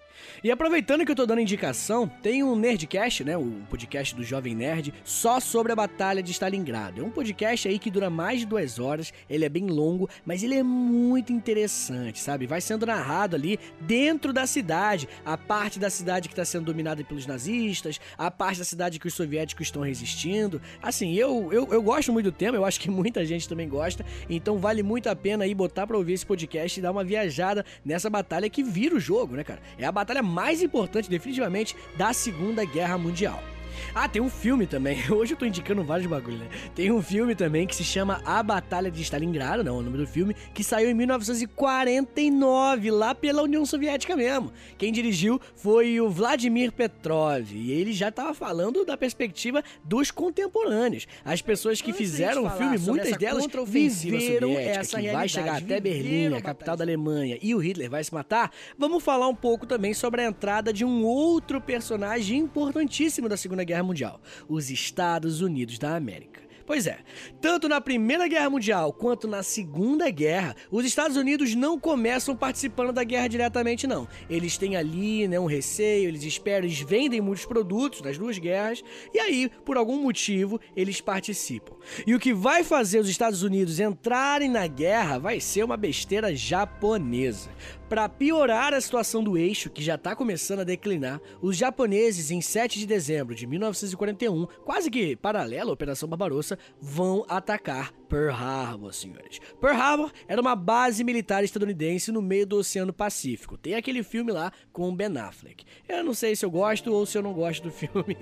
E 0.44 0.50
aproveitando 0.50 1.06
que 1.06 1.10
eu 1.10 1.16
tô 1.16 1.24
dando 1.24 1.40
indicação, 1.40 2.06
tem 2.06 2.44
um 2.44 2.54
Nerdcast, 2.54 3.24
né, 3.24 3.34
o 3.34 3.62
podcast 3.70 4.14
do 4.14 4.22
Jovem 4.22 4.54
Nerd, 4.54 4.92
só 5.02 5.40
sobre 5.40 5.72
a 5.72 5.74
Batalha 5.74 6.22
de 6.22 6.32
Stalingrado. 6.32 7.00
É 7.00 7.02
um 7.02 7.08
podcast 7.08 7.66
aí 7.66 7.78
que 7.78 7.90
dura 7.90 8.10
mais 8.10 8.40
de 8.40 8.44
duas 8.44 8.78
horas, 8.78 9.10
ele 9.26 9.46
é 9.46 9.48
bem 9.48 9.66
longo, 9.66 10.06
mas 10.22 10.42
ele 10.42 10.54
é 10.54 10.62
muito 10.62 11.32
interessante, 11.32 12.20
sabe? 12.20 12.46
Vai 12.46 12.60
sendo 12.60 12.84
narrado 12.84 13.34
ali 13.34 13.58
dentro 13.80 14.34
da 14.34 14.46
cidade, 14.46 15.08
a 15.24 15.38
parte 15.38 15.78
da 15.78 15.88
cidade 15.88 16.28
que 16.28 16.34
está 16.34 16.44
sendo 16.44 16.66
dominada 16.66 17.02
pelos 17.02 17.24
nazistas, 17.24 17.98
a 18.18 18.30
parte 18.30 18.58
da 18.58 18.66
cidade 18.66 19.00
que 19.00 19.08
os 19.08 19.14
soviéticos 19.14 19.68
estão 19.68 19.80
resistindo. 19.80 20.60
Assim, 20.82 21.14
eu, 21.14 21.50
eu, 21.54 21.68
eu 21.72 21.82
gosto 21.82 22.12
muito 22.12 22.30
do 22.30 22.36
tema, 22.36 22.58
eu 22.58 22.66
acho 22.66 22.78
que 22.78 22.90
muita 22.90 23.24
gente 23.24 23.48
também 23.48 23.66
gosta, 23.66 24.04
então 24.28 24.58
vale 24.58 24.82
muito 24.82 25.08
a 25.08 25.16
pena 25.16 25.44
aí 25.44 25.54
botar 25.54 25.86
pra 25.86 25.96
ouvir 25.96 26.12
esse 26.12 26.26
podcast 26.26 26.78
e 26.78 26.82
dar 26.82 26.90
uma 26.90 27.02
viajada 27.02 27.64
nessa 27.82 28.10
batalha 28.10 28.50
que 28.50 28.62
vira 28.62 28.94
o 28.94 29.00
jogo, 29.00 29.36
né, 29.36 29.42
cara? 29.42 29.62
É 29.78 29.86
a 29.86 29.92
batalha 29.92 30.33
mais 30.34 30.60
importante, 30.62 31.08
definitivamente, 31.08 31.76
da 31.96 32.12
Segunda 32.12 32.64
Guerra 32.64 32.98
Mundial. 32.98 33.53
Ah, 33.94 34.08
tem 34.08 34.20
um 34.20 34.30
filme 34.30 34.66
também. 34.66 34.98
Hoje 35.10 35.34
eu 35.34 35.36
tô 35.36 35.44
indicando 35.44 35.82
vários 35.84 36.06
bagulho, 36.08 36.38
né? 36.38 36.48
Tem 36.74 36.90
um 36.90 37.02
filme 37.02 37.34
também 37.34 37.66
que 37.66 37.74
se 37.74 37.84
chama 37.84 38.20
A 38.24 38.42
Batalha 38.42 38.90
de 38.90 39.02
Stalingrado, 39.02 39.62
não, 39.64 39.76
é 39.76 39.78
o 39.80 39.82
nome 39.82 39.98
do 39.98 40.06
filme, 40.06 40.34
que 40.52 40.64
saiu 40.64 40.90
em 40.90 40.94
1949, 40.94 42.90
lá 42.90 43.14
pela 43.14 43.42
União 43.42 43.64
Soviética 43.66 44.16
mesmo. 44.16 44.52
Quem 44.78 44.92
dirigiu 44.92 45.40
foi 45.54 46.00
o 46.00 46.08
Vladimir 46.10 46.72
Petrov, 46.72 47.52
e 47.52 47.72
ele 47.72 47.92
já 47.92 48.10
tava 48.10 48.34
falando 48.34 48.84
da 48.84 48.96
perspectiva 48.96 49.62
dos 49.82 50.10
contemporâneos. 50.10 51.06
As 51.24 51.40
pessoas 51.42 51.80
que 51.80 51.90
Antes 51.90 51.98
fizeram 51.98 52.44
o 52.44 52.50
filme, 52.50 52.78
muitas 52.78 53.16
delas 53.16 53.46
viveram 53.66 54.58
essa 54.58 55.00
que 55.00 55.10
vai 55.10 55.28
chegar 55.28 55.56
até 55.56 55.80
Berlim, 55.80 56.34
a 56.34 56.40
capital 56.40 56.76
da 56.76 56.84
Alemanha, 56.84 57.38
e 57.42 57.54
o 57.54 57.58
Hitler 57.58 57.90
vai 57.90 58.02
se 58.02 58.12
matar. 58.12 58.50
Vamos 58.78 59.02
falar 59.02 59.28
um 59.28 59.34
pouco 59.34 59.66
também 59.66 59.94
sobre 59.94 60.22
a 60.22 60.26
entrada 60.26 60.72
de 60.72 60.84
um 60.84 61.04
outro 61.04 61.60
personagem 61.60 62.38
importantíssimo 62.38 63.28
da 63.28 63.36
Segunda 63.36 63.63
Guerra 63.64 63.82
Mundial, 63.82 64.20
os 64.48 64.70
Estados 64.70 65.40
Unidos 65.40 65.78
da 65.78 65.96
América. 65.96 66.44
Pois 66.66 66.86
é, 66.86 66.98
tanto 67.42 67.68
na 67.68 67.78
Primeira 67.78 68.26
Guerra 68.26 68.48
Mundial 68.48 68.90
quanto 68.90 69.28
na 69.28 69.42
Segunda 69.42 70.08
Guerra, 70.08 70.56
os 70.70 70.86
Estados 70.86 71.14
Unidos 71.14 71.54
não 71.54 71.78
começam 71.78 72.34
participando 72.34 72.90
da 72.90 73.04
guerra 73.04 73.28
diretamente, 73.28 73.86
não. 73.86 74.08
Eles 74.30 74.56
têm 74.56 74.74
ali 74.74 75.28
né, 75.28 75.38
um 75.38 75.44
receio, 75.44 76.08
eles 76.08 76.24
esperam, 76.24 76.66
eles 76.66 76.80
vendem 76.80 77.20
muitos 77.20 77.44
produtos 77.44 78.00
nas 78.00 78.16
duas 78.16 78.38
guerras, 78.38 78.82
e 79.12 79.18
aí, 79.18 79.50
por 79.62 79.76
algum 79.76 80.00
motivo, 80.00 80.58
eles 80.74 81.02
participam. 81.02 81.74
E 82.06 82.14
o 82.14 82.18
que 82.18 82.32
vai 82.32 82.64
fazer 82.64 82.98
os 82.98 83.10
Estados 83.10 83.42
Unidos 83.42 83.78
entrarem 83.78 84.48
na 84.48 84.66
guerra 84.66 85.18
vai 85.18 85.40
ser 85.40 85.64
uma 85.64 85.76
besteira 85.76 86.34
japonesa. 86.34 87.50
Para 87.88 88.08
piorar 88.08 88.72
a 88.72 88.80
situação 88.80 89.22
do 89.22 89.36
eixo, 89.36 89.68
que 89.68 89.82
já 89.82 89.96
está 89.96 90.16
começando 90.16 90.60
a 90.60 90.64
declinar, 90.64 91.20
os 91.42 91.54
japoneses, 91.56 92.30
em 92.30 92.40
7 92.40 92.78
de 92.78 92.86
dezembro 92.86 93.34
de 93.34 93.46
1941, 93.46 94.46
quase 94.64 94.90
que 94.90 95.14
paralela 95.14 95.70
à 95.70 95.74
Operação 95.74 96.08
Barbarossa, 96.08 96.58
vão 96.80 97.26
atacar 97.28 97.92
Pearl 98.08 98.30
Harbor, 98.30 98.92
senhores. 98.92 99.40
Pearl 99.60 99.76
Harbor 99.76 100.12
era 100.28 100.40
uma 100.40 100.54
base 100.54 101.02
militar 101.02 101.42
estadunidense 101.44 102.12
no 102.12 102.22
meio 102.22 102.46
do 102.46 102.56
Oceano 102.56 102.92
Pacífico. 102.92 103.56
Tem 103.56 103.74
aquele 103.74 104.02
filme 104.02 104.32
lá 104.32 104.52
com 104.72 104.88
o 104.88 104.92
Ben 104.94 105.16
Affleck. 105.18 105.64
Eu 105.88 106.04
não 106.04 106.14
sei 106.14 106.36
se 106.36 106.44
eu 106.44 106.50
gosto 106.50 106.92
ou 106.92 107.04
se 107.06 107.16
eu 107.18 107.22
não 107.22 107.32
gosto 107.32 107.64
do 107.64 107.70
filme. 107.72 108.16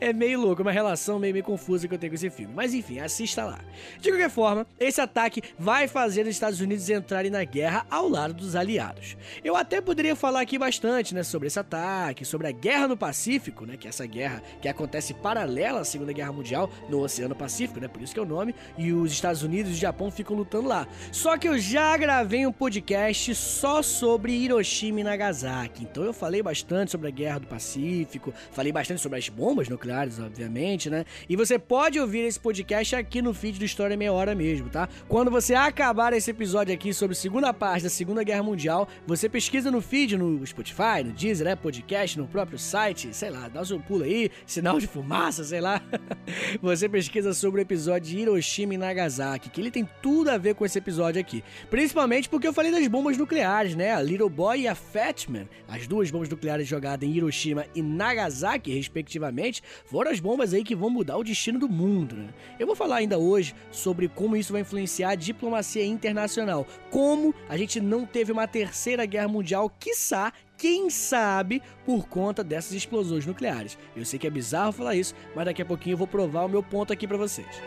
é 0.00 0.12
meio 0.12 0.40
louco, 0.40 0.62
uma 0.62 0.72
relação 0.72 1.18
meio, 1.18 1.32
meio 1.32 1.44
confusa 1.44 1.88
que 1.88 1.94
eu 1.94 1.98
tenho 1.98 2.10
com 2.10 2.16
esse 2.16 2.30
filme. 2.30 2.54
Mas 2.54 2.74
enfim, 2.74 2.98
assista 2.98 3.44
lá. 3.44 3.60
De 4.00 4.10
qualquer 4.10 4.30
forma, 4.30 4.66
esse 4.78 5.00
ataque 5.00 5.42
vai 5.58 5.88
fazer 5.88 6.22
os 6.22 6.28
Estados 6.28 6.60
Unidos 6.60 6.88
entrarem 6.88 7.30
na 7.30 7.44
guerra 7.44 7.86
ao 7.90 8.08
lado 8.08 8.34
dos 8.34 8.54
aliados. 8.56 9.16
Eu 9.42 9.56
até 9.56 9.80
poderia 9.80 10.14
falar 10.16 10.40
aqui 10.40 10.58
bastante, 10.58 11.14
né, 11.14 11.22
sobre 11.22 11.48
esse 11.48 11.58
ataque, 11.58 12.24
sobre 12.24 12.46
a 12.46 12.52
guerra 12.52 12.88
no 12.88 12.96
Pacífico, 12.96 13.64
né, 13.64 13.76
que 13.76 13.86
é 13.86 13.90
essa 13.90 14.06
guerra 14.06 14.42
que 14.60 14.68
acontece 14.68 15.14
paralela 15.14 15.80
à 15.80 15.84
Segunda 15.84 16.12
Guerra 16.12 16.32
Mundial 16.32 16.70
no 16.88 17.00
Oceano 17.00 17.34
Pacífico, 17.34 17.80
né, 17.80 17.88
por 17.88 18.02
isso 18.02 18.12
que 18.12 18.20
é 18.20 18.22
o 18.22 18.26
nome, 18.26 18.54
e 18.76 18.92
os 18.92 19.12
Estados 19.24 19.42
Unidos 19.42 19.72
e 19.72 19.76
Japão 19.76 20.10
ficam 20.10 20.36
lutando 20.36 20.68
lá. 20.68 20.86
Só 21.10 21.38
que 21.38 21.48
eu 21.48 21.58
já 21.58 21.96
gravei 21.96 22.46
um 22.46 22.52
podcast 22.52 23.34
só 23.34 23.80
sobre 23.80 24.32
Hiroshima 24.32 25.00
e 25.00 25.02
Nagasaki. 25.02 25.84
Então 25.84 26.04
eu 26.04 26.12
falei 26.12 26.42
bastante 26.42 26.90
sobre 26.90 27.08
a 27.08 27.10
Guerra 27.10 27.38
do 27.38 27.46
Pacífico, 27.46 28.34
falei 28.52 28.70
bastante 28.70 29.00
sobre 29.00 29.18
as 29.18 29.30
bombas 29.30 29.66
nucleares, 29.66 30.18
obviamente, 30.18 30.90
né? 30.90 31.06
E 31.26 31.36
você 31.36 31.58
pode 31.58 31.98
ouvir 31.98 32.18
esse 32.18 32.38
podcast 32.38 32.96
aqui 32.96 33.22
no 33.22 33.32
feed 33.32 33.58
do 33.58 33.64
História 33.64 33.96
Meia 33.96 34.12
Hora 34.12 34.34
mesmo, 34.34 34.68
tá? 34.68 34.90
Quando 35.08 35.30
você 35.30 35.54
acabar 35.54 36.12
esse 36.12 36.30
episódio 36.30 36.74
aqui 36.74 36.92
sobre 36.92 37.14
a 37.14 37.18
segunda 37.18 37.54
parte 37.54 37.84
da 37.84 37.90
Segunda 37.90 38.22
Guerra 38.22 38.42
Mundial, 38.42 38.86
você 39.06 39.26
pesquisa 39.26 39.70
no 39.70 39.80
feed, 39.80 40.18
no 40.18 40.46
Spotify, 40.46 41.02
no 41.02 41.12
Deezer, 41.12 41.46
né? 41.46 41.56
Podcast, 41.56 42.18
no 42.18 42.28
próprio 42.28 42.58
site, 42.58 43.08
sei 43.14 43.30
lá, 43.30 43.48
dá 43.48 43.62
o 43.62 43.64
seu 43.64 43.80
pulo 43.80 44.04
aí, 44.04 44.30
sinal 44.44 44.78
de 44.78 44.86
fumaça, 44.86 45.42
sei 45.44 45.62
lá. 45.62 45.80
você 46.60 46.90
pesquisa 46.90 47.32
sobre 47.32 47.62
o 47.62 47.62
episódio 47.62 48.10
de 48.10 48.18
Hiroshima 48.18 48.74
e 48.74 48.76
Nagasaki 48.76 49.03
Nagasaki, 49.04 49.50
que 49.50 49.60
ele 49.60 49.70
tem 49.70 49.88
tudo 50.00 50.30
a 50.30 50.38
ver 50.38 50.54
com 50.54 50.64
esse 50.64 50.78
episódio 50.78 51.20
aqui. 51.20 51.44
Principalmente 51.70 52.28
porque 52.28 52.46
eu 52.46 52.52
falei 52.52 52.72
das 52.72 52.86
bombas 52.88 53.16
nucleares, 53.16 53.76
né? 53.76 53.92
A 53.92 54.02
Little 54.02 54.28
Boy 54.28 54.62
e 54.62 54.68
a 54.68 54.74
Fat 54.74 55.28
Man, 55.28 55.46
as 55.68 55.86
duas 55.86 56.10
bombas 56.10 56.28
nucleares 56.28 56.66
jogadas 56.66 57.08
em 57.08 57.12
Hiroshima 57.12 57.66
e 57.74 57.82
Nagasaki, 57.82 58.72
respectivamente, 58.74 59.62
foram 59.84 60.10
as 60.10 60.20
bombas 60.20 60.54
aí 60.54 60.64
que 60.64 60.74
vão 60.74 60.90
mudar 60.90 61.16
o 61.16 61.24
destino 61.24 61.58
do 61.58 61.68
mundo, 61.68 62.16
né? 62.16 62.28
Eu 62.58 62.66
vou 62.66 62.76
falar 62.76 62.96
ainda 62.96 63.18
hoje 63.18 63.54
sobre 63.70 64.08
como 64.08 64.36
isso 64.36 64.52
vai 64.52 64.62
influenciar 64.62 65.10
a 65.10 65.14
diplomacia 65.14 65.84
internacional, 65.84 66.66
como 66.90 67.34
a 67.48 67.56
gente 67.56 67.80
não 67.80 68.06
teve 68.06 68.32
uma 68.32 68.46
terceira 68.46 69.04
guerra 69.04 69.28
mundial, 69.28 69.70
quiçá 69.78 70.32
quem 70.56 70.88
sabe 70.88 71.60
por 71.84 72.06
conta 72.06 72.44
dessas 72.44 72.72
explosões 72.72 73.26
nucleares. 73.26 73.76
Eu 73.94 74.04
sei 74.04 74.18
que 74.18 74.26
é 74.26 74.30
bizarro 74.30 74.72
falar 74.72 74.94
isso, 74.94 75.14
mas 75.34 75.44
daqui 75.44 75.60
a 75.60 75.66
pouquinho 75.66 75.94
eu 75.94 75.98
vou 75.98 76.06
provar 76.06 76.44
o 76.44 76.48
meu 76.48 76.62
ponto 76.62 76.92
aqui 76.92 77.06
para 77.06 77.16
vocês. 77.16 77.60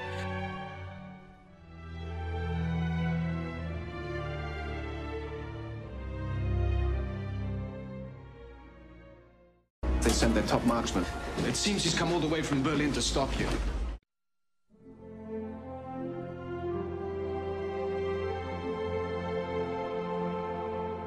Marksman. 10.88 11.06
It 11.48 11.56
seems 11.56 11.84
he's 11.84 11.94
come 11.94 12.14
all 12.14 12.20
the 12.20 12.28
way 12.28 12.42
from 12.42 12.62
Berlin 12.62 12.92
to 12.94 13.02
stop 13.02 13.30
you. 13.40 13.48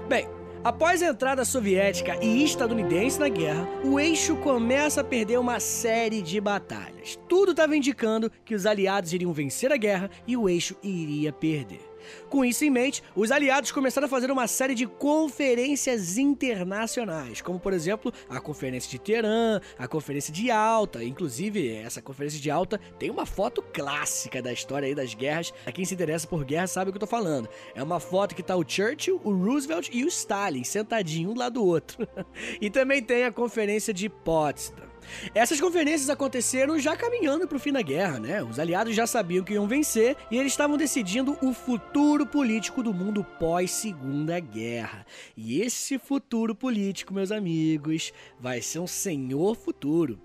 Bem, 0.08 0.26
após 0.64 1.02
a 1.02 1.06
entrada 1.06 1.44
soviética 1.44 2.16
e 2.22 2.42
estadunidense 2.42 3.18
na 3.18 3.28
guerra, 3.28 3.66
o 3.84 3.98
eixo 3.98 4.36
começa 4.36 5.00
a 5.02 5.04
perder 5.04 5.38
uma 5.38 5.60
série 5.60 6.20
de 6.20 6.40
batalhas. 6.40 7.18
Tudo 7.28 7.52
estava 7.52 7.76
indicando 7.76 8.30
que 8.44 8.54
os 8.54 8.66
aliados 8.66 9.12
iriam 9.12 9.32
vencer 9.32 9.72
a 9.72 9.76
guerra 9.76 10.10
e 10.26 10.36
o 10.36 10.48
eixo 10.48 10.76
iria 10.82 11.32
perder. 11.32 11.89
Com 12.28 12.44
isso 12.44 12.64
em 12.64 12.70
mente, 12.70 13.02
os 13.14 13.30
aliados 13.30 13.72
começaram 13.72 14.06
a 14.06 14.10
fazer 14.10 14.30
uma 14.30 14.46
série 14.46 14.74
de 14.74 14.86
conferências 14.86 16.18
internacionais, 16.18 17.40
como 17.40 17.58
por 17.58 17.72
exemplo 17.72 18.12
a 18.28 18.40
Conferência 18.40 18.90
de 18.90 18.98
Teherã, 18.98 19.60
a 19.78 19.88
Conferência 19.88 20.32
de 20.32 20.50
Alta. 20.50 21.02
Inclusive, 21.04 21.70
essa 21.76 22.02
Conferência 22.02 22.40
de 22.40 22.50
Alta 22.50 22.80
tem 22.98 23.10
uma 23.10 23.26
foto 23.26 23.62
clássica 23.62 24.42
da 24.42 24.52
história 24.52 24.86
aí 24.86 24.94
das 24.94 25.14
guerras. 25.14 25.52
A 25.66 25.72
quem 25.72 25.84
se 25.84 25.94
interessa 25.94 26.26
por 26.26 26.44
guerra 26.44 26.66
sabe 26.66 26.90
o 26.90 26.92
que 26.92 26.96
eu 26.96 27.00
tô 27.00 27.06
falando. 27.06 27.48
É 27.74 27.82
uma 27.82 28.00
foto 28.00 28.34
que 28.34 28.42
tá 28.42 28.56
o 28.56 28.64
Churchill, 28.66 29.20
o 29.24 29.32
Roosevelt 29.32 29.88
e 29.92 30.04
o 30.04 30.08
Stalin 30.08 30.64
sentadinho 30.64 31.30
um 31.30 31.36
lado 31.36 31.54
do 31.54 31.64
outro. 31.64 32.06
e 32.60 32.70
também 32.70 33.02
tem 33.02 33.24
a 33.24 33.32
Conferência 33.32 33.92
de 33.92 34.08
Potsdam. 34.08 34.89
Essas 35.34 35.60
conferências 35.60 36.10
aconteceram 36.10 36.78
já 36.78 36.96
caminhando 36.96 37.46
para 37.46 37.56
o 37.56 37.60
fim 37.60 37.72
da 37.72 37.82
guerra, 37.82 38.18
né? 38.18 38.42
Os 38.42 38.58
aliados 38.58 38.94
já 38.94 39.06
sabiam 39.06 39.44
que 39.44 39.54
iam 39.54 39.66
vencer 39.66 40.16
e 40.30 40.38
eles 40.38 40.52
estavam 40.52 40.76
decidindo 40.76 41.36
o 41.42 41.52
futuro 41.52 42.26
político 42.26 42.82
do 42.82 42.92
mundo 42.92 43.24
pós-segunda 43.38 44.38
guerra. 44.40 45.06
E 45.36 45.60
esse 45.60 45.98
futuro 45.98 46.54
político, 46.54 47.14
meus 47.14 47.32
amigos, 47.32 48.12
vai 48.38 48.60
ser 48.60 48.78
um 48.78 48.86
senhor 48.86 49.54
futuro. 49.56 50.18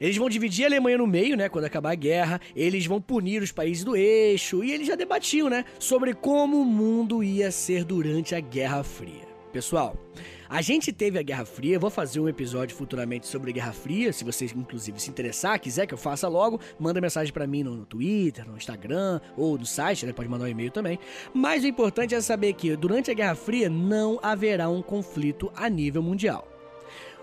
Eles 0.00 0.16
vão 0.16 0.28
dividir 0.28 0.64
a 0.64 0.68
Alemanha 0.68 0.98
no 0.98 1.06
meio, 1.06 1.36
né, 1.36 1.48
quando 1.48 1.64
acabar 1.64 1.92
a 1.92 1.96
guerra, 1.96 2.40
eles 2.54 2.86
vão 2.86 3.00
punir 3.00 3.42
os 3.42 3.50
países 3.50 3.82
do 3.84 3.96
eixo 3.96 4.62
e 4.62 4.72
eles 4.72 4.86
já 4.86 4.94
debatiam, 4.94 5.48
né, 5.50 5.64
sobre 5.78 6.14
como 6.14 6.60
o 6.60 6.64
mundo 6.64 7.22
ia 7.22 7.50
ser 7.50 7.84
durante 7.84 8.34
a 8.34 8.40
Guerra 8.40 8.84
Fria. 8.84 9.26
Pessoal, 9.52 9.96
a 10.48 10.62
gente 10.62 10.92
teve 10.92 11.18
a 11.18 11.22
Guerra 11.22 11.44
Fria, 11.44 11.78
vou 11.78 11.90
fazer 11.90 12.20
um 12.20 12.28
episódio 12.28 12.74
futuramente 12.76 13.26
sobre 13.26 13.50
a 13.50 13.54
Guerra 13.54 13.72
Fria, 13.72 14.12
se 14.12 14.24
você 14.24 14.46
inclusive 14.46 14.98
se 15.00 15.10
interessar, 15.10 15.60
quiser 15.60 15.86
que 15.86 15.94
eu 15.94 15.98
faça 15.98 16.26
logo, 16.28 16.60
manda 16.78 17.00
mensagem 17.00 17.32
para 17.32 17.46
mim 17.46 17.62
no, 17.62 17.76
no, 17.76 17.84
Twitter, 17.84 18.48
no 18.48 18.56
Instagram 18.56 19.20
ou 19.36 19.58
no 19.58 19.66
site, 19.66 20.06
né? 20.06 20.12
Pode 20.12 20.28
mandar 20.28 20.46
um 20.46 20.48
e-mail 20.48 20.70
também. 20.70 20.98
Mas 21.34 21.64
o 21.64 21.66
importante 21.66 22.14
é 22.14 22.20
saber 22.20 22.54
que 22.54 22.74
durante 22.76 23.10
a 23.10 23.14
Guerra 23.14 23.34
Fria 23.34 23.68
não 23.68 24.18
haverá 24.22 24.68
um 24.68 24.82
conflito 24.82 25.52
a 25.54 25.68
nível 25.68 26.02
mundial. 26.02 26.57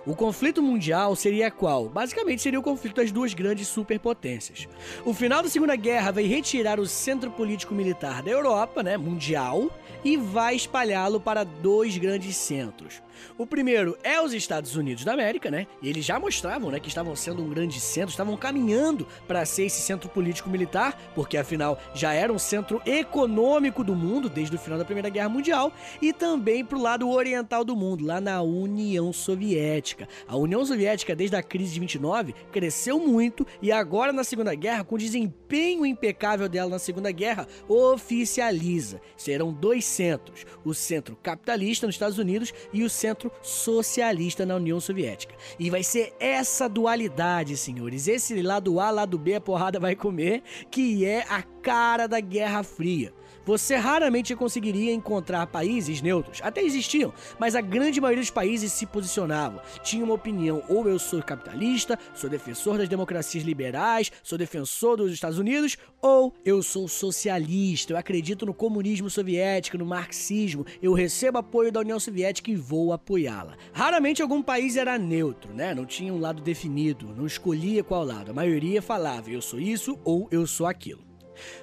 O 0.07 0.15
conflito 0.15 0.61
mundial 0.61 1.15
seria 1.15 1.49
qual? 1.49 1.89
Basicamente 1.89 2.39
seria 2.39 2.59
o 2.59 2.63
conflito 2.63 2.97
das 2.97 3.11
duas 3.11 3.33
grandes 3.33 3.67
superpotências. 3.67 4.67
O 5.03 5.15
final 5.15 5.41
da 5.41 5.49
Segunda 5.49 5.75
Guerra 5.75 6.11
vai 6.11 6.25
retirar 6.25 6.79
o 6.79 6.85
centro 6.85 7.31
político 7.31 7.73
militar 7.73 8.21
da 8.21 8.29
Europa, 8.29 8.83
né, 8.83 8.97
mundial, 8.97 9.71
e 10.03 10.15
vai 10.15 10.55
espalhá-lo 10.55 11.19
para 11.19 11.43
dois 11.43 11.97
grandes 11.97 12.37
centros. 12.37 13.01
O 13.35 13.47
primeiro 13.47 13.97
é 14.03 14.21
os 14.21 14.33
Estados 14.33 14.75
Unidos 14.75 15.03
da 15.03 15.13
América, 15.13 15.49
né? 15.49 15.65
E 15.81 15.89
eles 15.89 16.05
já 16.05 16.19
mostravam, 16.19 16.69
né, 16.69 16.79
que 16.79 16.89
estavam 16.89 17.15
sendo 17.15 17.41
um 17.41 17.49
grande 17.49 17.79
centro, 17.79 18.11
estavam 18.11 18.37
caminhando 18.37 19.07
para 19.27 19.43
ser 19.45 19.63
esse 19.63 19.81
centro 19.81 20.07
político 20.09 20.49
militar, 20.49 21.01
porque 21.15 21.37
afinal 21.37 21.79
já 21.95 22.13
era 22.13 22.31
um 22.31 22.37
centro 22.37 22.79
econômico 22.85 23.83
do 23.83 23.95
mundo 23.95 24.29
desde 24.29 24.55
o 24.55 24.59
final 24.59 24.77
da 24.77 24.85
Primeira 24.85 25.09
Guerra 25.09 25.29
Mundial, 25.29 25.73
e 25.99 26.13
também 26.13 26.63
para 26.63 26.77
o 26.77 26.81
lado 26.81 27.09
oriental 27.09 27.63
do 27.63 27.75
mundo, 27.75 28.05
lá 28.05 28.21
na 28.21 28.41
União 28.41 29.11
Soviética 29.11 29.94
Soviética. 29.95 30.07
A 30.27 30.35
União 30.35 30.65
Soviética, 30.65 31.15
desde 31.15 31.35
a 31.35 31.43
crise 31.43 31.73
de 31.73 31.79
29, 31.79 32.33
cresceu 32.51 32.99
muito 32.99 33.47
e 33.61 33.71
agora 33.71 34.11
na 34.11 34.23
Segunda 34.23 34.53
Guerra, 34.53 34.83
com 34.83 34.95
o 34.95 34.99
desempenho 34.99 35.85
impecável 35.85 36.49
dela 36.49 36.69
na 36.69 36.79
Segunda 36.79 37.11
Guerra, 37.11 37.47
oficializa. 37.67 39.01
Serão 39.15 39.53
dois 39.53 39.85
centros: 39.85 40.45
o 40.63 40.73
centro 40.73 41.17
capitalista 41.23 41.87
nos 41.87 41.95
Estados 41.95 42.17
Unidos 42.17 42.53
e 42.73 42.83
o 42.83 42.89
centro 42.89 43.31
socialista 43.41 44.45
na 44.45 44.55
União 44.55 44.79
Soviética. 44.79 45.35
E 45.57 45.69
vai 45.69 45.83
ser 45.83 46.13
essa 46.19 46.67
dualidade, 46.67 47.57
senhores, 47.57 48.07
esse 48.07 48.41
lado 48.41 48.79
A, 48.79 48.91
lado 48.91 49.17
B, 49.17 49.35
a 49.35 49.41
porrada 49.41 49.79
vai 49.79 49.95
comer, 49.95 50.43
que 50.69 51.05
é 51.05 51.25
a 51.29 51.41
cara 51.41 52.07
da 52.07 52.19
Guerra 52.19 52.63
Fria. 52.63 53.13
Você 53.45 53.75
raramente 53.75 54.35
conseguiria 54.35 54.91
encontrar 54.91 55.45
países 55.45 56.01
neutros, 56.01 56.39
até 56.41 56.63
existiam, 56.63 57.13
mas 57.39 57.55
a 57.55 57.61
grande 57.61 58.01
maioria 58.01 58.23
dos 58.23 58.31
países 58.31 58.71
se 58.71 58.87
posicionavam. 58.87 59.61
Tinha 59.83 60.03
uma 60.03 60.15
opinião: 60.15 60.63
ou 60.67 60.87
eu 60.87 60.97
sou 60.97 61.21
capitalista, 61.21 61.97
sou 62.15 62.29
defensor 62.29 62.79
das 62.79 62.89
democracias 62.89 63.43
liberais, 63.43 64.11
sou 64.23 64.37
defensor 64.37 64.97
dos 64.97 65.13
Estados 65.13 65.37
Unidos, 65.37 65.77
ou 66.01 66.33
eu 66.43 66.63
sou 66.63 66.87
socialista, 66.87 67.93
eu 67.93 67.97
acredito 67.97 68.45
no 68.45 68.53
comunismo 68.53 69.09
soviético, 69.09 69.77
no 69.77 69.85
marxismo, 69.85 70.65
eu 70.81 70.93
recebo 70.93 71.37
apoio 71.37 71.71
da 71.71 71.81
União 71.81 71.99
Soviética 71.99 72.49
e 72.49 72.55
vou 72.55 72.93
apoiá-la. 72.93 73.55
Raramente 73.73 74.21
algum 74.21 74.41
país 74.41 74.75
era 74.75 74.97
neutro, 74.97 75.53
né? 75.53 75.75
Não 75.75 75.85
tinha 75.85 76.11
um 76.11 76.19
lado 76.19 76.41
definido, 76.41 77.13
não 77.15 77.27
escolhia 77.27 77.83
qual 77.83 78.03
lado. 78.03 78.31
A 78.31 78.33
maioria 78.33 78.81
falava: 78.81 79.29
eu 79.29 79.41
sou 79.41 79.59
isso 79.59 79.99
ou 80.03 80.27
eu 80.31 80.47
sou 80.47 80.65
aquilo. 80.65 81.14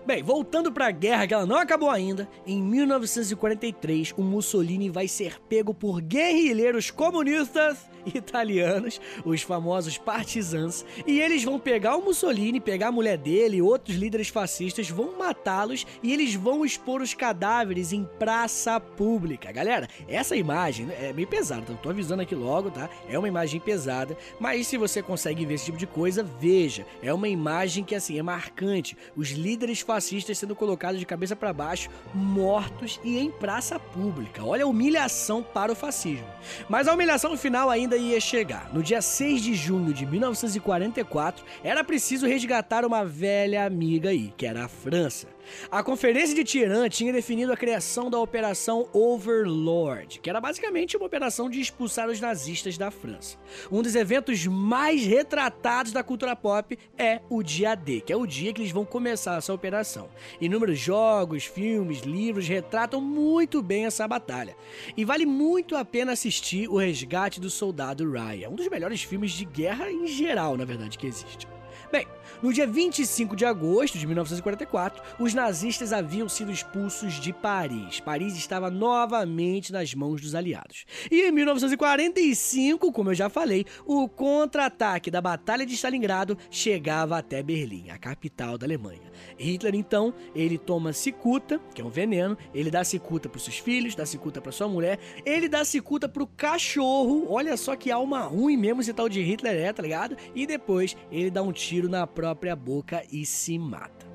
Bem, 0.07 0.23
voltando 0.23 0.73
para 0.73 0.87
a 0.87 0.91
guerra 0.91 1.27
que 1.27 1.35
ela 1.35 1.47
não 1.47 1.57
acabou 1.57 1.91
ainda, 1.91 2.29
em 2.47 2.63
1943 2.63 4.15
o 4.17 4.23
Mussolini 4.23 4.91
vai 4.91 5.09
ser 5.09 5.41
pego 5.49 5.73
por 5.73 6.01
guerrilheiros 6.01 6.91
comunistas 6.91 7.93
italianos, 8.15 9.01
os 9.25 9.43
famosos 9.43 9.97
partisans, 9.97 10.85
e 11.07 11.21
eles 11.21 11.45
vão 11.45 11.59
pegar 11.59 11.97
o 11.97 12.03
Mussolini, 12.03 12.61
pegar 12.61 12.89
a 12.89 12.93
mulher 12.93 13.17
dele 13.17 13.59
e 13.59 13.63
outros 13.63 13.97
líderes 13.97 14.29
fascistas, 14.29 14.89
vão 14.89 15.17
matá-los 15.17 15.87
e 16.03 16.13
eles 16.13 16.35
vão 16.35 16.65
expor 16.65 17.01
os 17.01 17.15
cadáveres 17.15 17.93
em 17.93 18.05
praça 18.19 18.81
pública. 18.81 19.53
Galera, 19.53 19.89
essa 20.09 20.35
imagem 20.35 20.89
é 21.01 21.13
meio 21.13 21.29
pesada, 21.29 21.63
então 21.63 21.77
tô 21.77 21.91
avisando 21.91 22.23
aqui 22.23 22.35
logo, 22.35 22.71
tá? 22.71 22.89
É 23.09 23.19
uma 23.19 23.29
imagem 23.29 23.61
pesada, 23.61 24.17
mas 24.41 24.67
se 24.67 24.77
você 24.77 25.03
consegue 25.03 25.47
ver 25.47 25.55
esse 25.55 25.67
tipo 25.67 25.79
de 25.79 25.87
coisa, 25.87 26.23
veja, 26.23 26.87
é 27.03 27.13
uma 27.13 27.29
imagem 27.29 27.85
que 27.85 27.95
assim 27.95 28.19
é 28.19 28.23
marcante. 28.23 28.97
Os 29.17 29.31
líderes 29.31 29.62
fascistas 29.81 30.39
sendo 30.39 30.57
colocados 30.57 30.99
de 30.99 31.07
cabeça 31.07 31.37
para 31.37 31.53
baixo, 31.53 31.91
mortos 32.15 33.01
e 33.05 33.19
em 33.19 33.31
praça 33.31 33.79
pública. 33.79 34.45
Olha 34.45 34.65
a 34.65 34.69
humilhação 34.69 35.43
para 35.43 35.73
o 35.73 35.77
fascismo. 35.77 36.27
Mas 36.69 36.89
a 36.89 36.95
humilhação 36.95 37.37
final 37.37 37.71
ainda 37.71 37.97
ia 37.97 38.21
chegar. 38.21 38.73
No 38.73 38.83
dia 38.83 39.01
6 39.01 39.43
de 39.43 39.55
junho 39.55 39.93
de 39.93 40.07
1944, 40.07 41.45
era 41.63 41.85
preciso 41.85 42.27
resgatar 42.27 42.85
uma 42.85 43.05
velha 43.05 43.65
amiga 43.65 44.11
aí, 44.11 44.33
que 44.37 44.47
era 44.47 44.65
a 44.65 44.69
França. 44.69 45.29
A 45.71 45.83
Conferência 45.83 46.35
de 46.35 46.45
Tirã 46.45 46.89
tinha 46.89 47.13
definido 47.13 47.53
a 47.53 47.57
criação 47.57 48.11
da 48.11 48.19
Operação 48.19 48.89
Overlord, 48.93 50.21
que 50.21 50.31
era 50.31 50.41
basicamente 50.41 50.97
uma 50.97 51.07
operação 51.07 51.51
de 51.51 51.61
expulsar 51.61 52.09
os 52.09 52.21
nazistas 52.21 52.79
da 52.79 52.91
França. 52.91 53.37
Um 53.71 53.83
dos 53.83 53.95
eventos 53.95 54.47
mais 54.47 55.05
retratados 55.05 55.93
da 55.93 56.03
cultura 56.03 56.37
pop 56.37 56.79
é 56.97 57.21
o 57.29 57.43
dia 57.43 57.75
D, 57.75 58.01
que 58.01 58.13
é 58.13 58.17
o 58.17 58.27
dia 58.27 58.53
que 58.53 58.61
eles 58.61 58.73
vão 58.73 58.85
começar 58.85 59.41
essa 59.53 59.55
operação. 59.55 60.09
Inúmeros 60.41 60.79
jogos, 60.79 61.45
filmes, 61.45 62.01
livros 62.01 62.49
retratam 62.49 63.01
muito 63.01 63.63
bem 63.63 63.87
essa 63.87 64.09
batalha. 64.09 64.57
E 64.97 65.05
vale 65.05 65.27
muito 65.27 65.77
a 65.77 65.85
pena 65.85 66.13
assistir 66.13 66.69
O 66.69 66.77
Resgate 66.79 67.41
do 67.41 67.51
Soldado 67.51 68.11
Ryan, 68.11 68.51
um 68.51 68.55
dos 68.55 68.69
melhores 68.69 69.03
filmes 69.03 69.33
de 69.33 69.45
guerra 69.45 69.91
em 69.91 70.07
geral, 70.07 70.57
na 70.57 70.65
verdade, 70.65 70.99
que 70.99 71.07
existe. 71.07 71.47
Bem, 71.91 72.07
no 72.43 72.53
dia 72.53 72.67
25 72.67 73.37
de 73.37 73.45
agosto 73.45 73.97
de 73.97 74.07
1944, 74.07 75.01
os 75.21 75.33
nazistas 75.33 75.93
haviam 75.93 76.29
sido 76.29 76.51
expulsos 76.51 77.15
de 77.15 77.33
Paris. 77.33 78.01
Paris 78.01 78.37
estava 78.37 78.69
novamente 78.69 79.73
nas 79.73 79.95
mãos 79.95 80.21
dos 80.21 80.35
aliados. 80.35 80.85
E 81.09 81.23
em 81.23 81.31
1945, 81.31 82.91
como 82.91 83.11
eu 83.11 83.15
já 83.15 83.29
falei, 83.29 83.65
o 83.87 84.09
contra-ataque 84.09 85.11
da 85.11 85.21
Batalha 85.21 85.65
de 85.65 85.75
Stalingrado 85.75 86.37
chegava 86.51 87.17
até 87.17 87.43
Berlim, 87.45 87.91
a 87.91 87.99
capital 87.99 88.59
da 88.59 88.67
Alemanha. 88.67 89.13
Hitler, 89.39 89.77
então, 89.77 90.13
ele 90.35 90.59
toma 90.59 90.93
cicuta, 90.93 91.61
que 91.73 91.81
é 91.81 91.85
um 91.85 91.91
veneno, 91.91 92.37
ele 92.53 92.71
dá 92.71 92.83
cicuta 92.83 93.29
para 93.29 93.37
os 93.37 93.45
seus 93.45 93.59
filhos, 93.59 93.95
dá 93.95 94.05
cicuta 94.05 94.41
para 94.41 94.51
sua 94.51 94.67
mulher, 94.67 94.99
ele 95.25 95.49
dá 95.49 95.65
cicuta 95.65 96.09
para 96.09 96.23
o 96.25 96.27
cachorro. 96.27 97.27
Olha 97.29 97.57
só 97.57 97.77
que 97.77 97.91
alma 97.91 98.23
ruim 98.23 98.57
mesmo 98.57 98.81
esse 98.81 98.93
tal 98.93 99.09
de 99.09 99.23
Hitler 99.23 99.55
é, 99.55 99.73
tá 99.73 99.81
ligado? 99.81 100.17
E 100.35 100.45
depois 100.45 100.97
ele 101.11 101.31
dá 101.31 101.41
um 101.41 101.53
tiro 101.53 101.89
na 101.89 102.05
própria 102.05 102.32
boca 102.57 103.05
e 103.11 103.25
se 103.25 103.59
mata. 103.59 104.13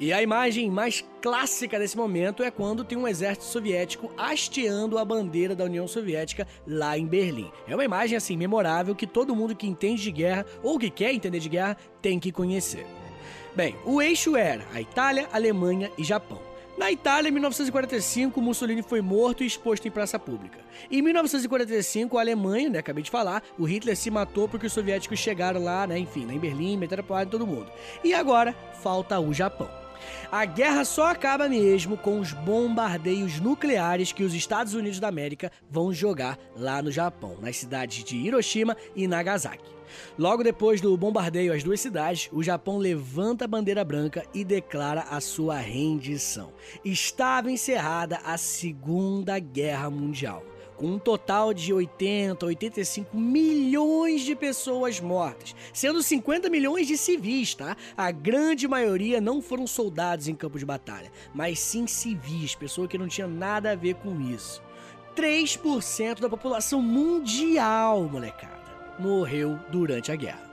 E 0.00 0.12
a 0.12 0.22
imagem 0.22 0.70
mais 0.70 1.04
clássica 1.20 1.78
desse 1.78 1.96
momento 1.96 2.42
é 2.42 2.50
quando 2.50 2.84
tem 2.84 2.96
um 2.96 3.06
exército 3.06 3.44
soviético 3.46 4.10
hasteando 4.16 4.98
a 4.98 5.04
bandeira 5.04 5.54
da 5.54 5.64
União 5.64 5.86
Soviética 5.86 6.46
lá 6.66 6.96
em 6.96 7.06
Berlim. 7.06 7.50
É 7.66 7.74
uma 7.74 7.84
imagem 7.84 8.16
assim 8.16 8.36
memorável 8.36 8.94
que 8.94 9.06
todo 9.06 9.34
mundo 9.34 9.56
que 9.56 9.66
entende 9.66 10.02
de 10.02 10.12
guerra 10.12 10.46
ou 10.62 10.78
que 10.78 10.90
quer 10.90 11.12
entender 11.12 11.40
de 11.40 11.48
guerra 11.48 11.76
tem 12.00 12.18
que 12.18 12.32
conhecer. 12.32 12.86
Bem, 13.54 13.74
o 13.84 14.00
eixo 14.00 14.36
era 14.36 14.64
a 14.72 14.80
Itália, 14.80 15.28
Alemanha 15.32 15.90
e 15.98 16.04
Japão. 16.04 16.47
Na 16.78 16.92
Itália, 16.92 17.28
em 17.28 17.32
1945, 17.32 18.40
Mussolini 18.40 18.82
foi 18.82 19.00
morto 19.00 19.42
e 19.42 19.46
exposto 19.48 19.88
em 19.88 19.90
praça 19.90 20.16
pública. 20.16 20.60
Em 20.88 21.02
1945, 21.02 22.16
a 22.16 22.20
Alemanha, 22.20 22.70
né, 22.70 22.78
acabei 22.78 23.02
de 23.02 23.10
falar, 23.10 23.42
o 23.58 23.64
Hitler 23.64 23.96
se 23.96 24.12
matou 24.12 24.48
porque 24.48 24.68
os 24.68 24.72
soviéticos 24.72 25.18
chegaram 25.18 25.60
lá, 25.60 25.88
né, 25.88 25.98
enfim, 25.98 26.24
lá 26.24 26.32
em 26.32 26.38
Berlim, 26.38 26.80
em 26.80 27.26
todo 27.26 27.44
mundo. 27.44 27.66
E 28.04 28.14
agora, 28.14 28.54
falta 28.80 29.18
o 29.18 29.34
Japão. 29.34 29.68
A 30.30 30.44
guerra 30.44 30.84
só 30.84 31.06
acaba 31.06 31.48
mesmo 31.48 31.96
com 31.96 32.20
os 32.20 32.32
bombardeios 32.32 33.40
nucleares 33.40 34.12
que 34.12 34.22
os 34.22 34.34
Estados 34.34 34.74
Unidos 34.74 35.00
da 35.00 35.08
América 35.08 35.50
vão 35.70 35.92
jogar 35.92 36.38
lá 36.56 36.82
no 36.82 36.90
Japão, 36.90 37.36
nas 37.40 37.56
cidades 37.56 38.04
de 38.04 38.16
Hiroshima 38.16 38.76
e 38.94 39.06
Nagasaki. 39.06 39.78
Logo 40.18 40.42
depois 40.42 40.80
do 40.80 40.96
bombardeio 40.96 41.52
às 41.52 41.62
duas 41.62 41.80
cidades, 41.80 42.28
o 42.32 42.42
Japão 42.42 42.76
levanta 42.78 43.46
a 43.46 43.48
bandeira 43.48 43.84
branca 43.84 44.24
e 44.34 44.44
declara 44.44 45.02
a 45.10 45.20
sua 45.20 45.56
rendição. 45.56 46.52
Estava 46.84 47.50
encerrada 47.50 48.18
a 48.24 48.36
Segunda 48.36 49.38
Guerra 49.38 49.88
Mundial 49.88 50.44
com 50.78 50.86
um 50.86 50.98
total 50.98 51.52
de 51.52 51.74
80, 51.74 52.46
85 52.46 53.16
milhões 53.16 54.22
de 54.22 54.34
pessoas 54.36 55.00
mortas, 55.00 55.54
sendo 55.72 56.02
50 56.02 56.48
milhões 56.48 56.86
de 56.86 56.96
civis, 56.96 57.54
tá? 57.54 57.76
A 57.96 58.10
grande 58.12 58.68
maioria 58.68 59.20
não 59.20 59.42
foram 59.42 59.66
soldados 59.66 60.28
em 60.28 60.34
campo 60.34 60.58
de 60.58 60.64
batalha, 60.64 61.10
mas 61.34 61.58
sim 61.58 61.86
civis, 61.86 62.54
pessoas 62.54 62.88
que 62.88 62.96
não 62.96 63.08
tinham 63.08 63.28
nada 63.28 63.72
a 63.72 63.76
ver 63.76 63.96
com 63.96 64.20
isso. 64.20 64.62
3% 65.16 66.20
da 66.20 66.28
população 66.28 66.80
mundial, 66.80 68.04
molecada, 68.04 68.96
morreu 69.00 69.58
durante 69.70 70.12
a 70.12 70.16
guerra. 70.16 70.47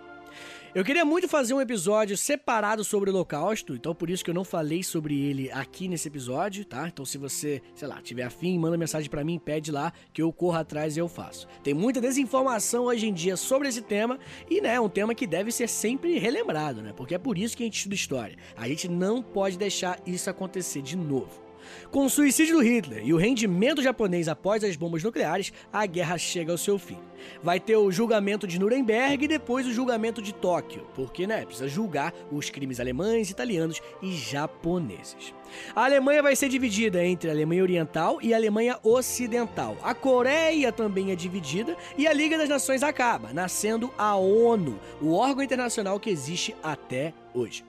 Eu 0.75 0.83
queria 0.83 1.05
muito 1.05 1.29
fazer 1.29 1.53
um 1.53 1.61
episódio 1.61 2.17
separado 2.17 2.83
sobre 2.83 3.09
o 3.09 3.13
Holocausto, 3.13 3.75
então 3.75 3.95
por 3.95 4.09
isso 4.09 4.25
que 4.25 4.29
eu 4.29 4.33
não 4.33 4.43
falei 4.43 4.83
sobre 4.83 5.17
ele 5.17 5.49
aqui 5.53 5.87
nesse 5.87 6.09
episódio, 6.09 6.65
tá? 6.65 6.85
Então 6.85 7.05
se 7.05 7.17
você, 7.17 7.61
sei 7.73 7.87
lá, 7.87 8.01
tiver 8.01 8.23
afim, 8.23 8.59
manda 8.59 8.75
mensagem 8.75 9.09
para 9.09 9.23
mim, 9.23 9.39
pede 9.39 9.71
lá 9.71 9.93
que 10.11 10.21
eu 10.21 10.33
corro 10.33 10.57
atrás 10.57 10.97
e 10.97 10.99
eu 10.99 11.07
faço. 11.07 11.47
Tem 11.63 11.73
muita 11.73 12.01
desinformação 12.01 12.87
hoje 12.87 13.07
em 13.07 13.13
dia 13.13 13.37
sobre 13.37 13.69
esse 13.69 13.81
tema 13.81 14.19
e, 14.49 14.59
né, 14.59 14.75
é 14.75 14.81
um 14.81 14.89
tema 14.89 15.15
que 15.15 15.25
deve 15.25 15.49
ser 15.49 15.69
sempre 15.69 16.19
relembrado, 16.19 16.81
né? 16.81 16.91
Porque 16.91 17.15
é 17.15 17.17
por 17.17 17.37
isso 17.37 17.55
que 17.55 17.63
a 17.63 17.67
gente 17.67 17.77
estuda 17.77 17.95
história. 17.95 18.37
A 18.57 18.67
gente 18.67 18.89
não 18.89 19.23
pode 19.23 19.57
deixar 19.57 19.97
isso 20.05 20.29
acontecer 20.29 20.81
de 20.81 20.97
novo. 20.97 21.44
Com 21.91 22.05
o 22.05 22.09
suicídio 22.09 22.57
do 22.57 22.63
Hitler 22.63 23.05
e 23.05 23.13
o 23.13 23.17
rendimento 23.17 23.81
japonês 23.81 24.27
após 24.27 24.63
as 24.63 24.75
bombas 24.75 25.03
nucleares, 25.03 25.53
a 25.71 25.85
guerra 25.85 26.17
chega 26.17 26.51
ao 26.51 26.57
seu 26.57 26.77
fim. 26.77 26.99
Vai 27.43 27.59
ter 27.59 27.75
o 27.75 27.91
julgamento 27.91 28.47
de 28.47 28.59
Nuremberg 28.59 29.25
e 29.25 29.27
depois 29.27 29.65
o 29.65 29.71
julgamento 29.71 30.21
de 30.21 30.33
Tóquio, 30.33 30.87
porque 30.93 31.25
né, 31.25 31.45
precisa 31.45 31.67
julgar 31.67 32.13
os 32.31 32.49
crimes 32.49 32.79
alemães, 32.79 33.29
italianos 33.29 33.81
e 34.01 34.11
japoneses. 34.15 35.33
A 35.75 35.85
Alemanha 35.85 36.21
vai 36.21 36.35
ser 36.35 36.49
dividida 36.49 37.03
entre 37.05 37.29
a 37.29 37.33
Alemanha 37.33 37.63
Oriental 37.63 38.19
e 38.21 38.33
a 38.33 38.37
Alemanha 38.37 38.79
Ocidental. 38.83 39.77
A 39.83 39.93
Coreia 39.93 40.71
também 40.71 41.11
é 41.11 41.15
dividida 41.15 41.75
e 41.97 42.07
a 42.07 42.13
Liga 42.13 42.37
das 42.37 42.49
Nações 42.49 42.83
acaba, 42.83 43.33
nascendo 43.33 43.91
a 43.97 44.15
ONU, 44.15 44.79
o 45.01 45.13
órgão 45.13 45.43
internacional 45.43 45.99
que 45.99 46.09
existe 46.09 46.55
até 46.63 47.13
hoje. 47.33 47.63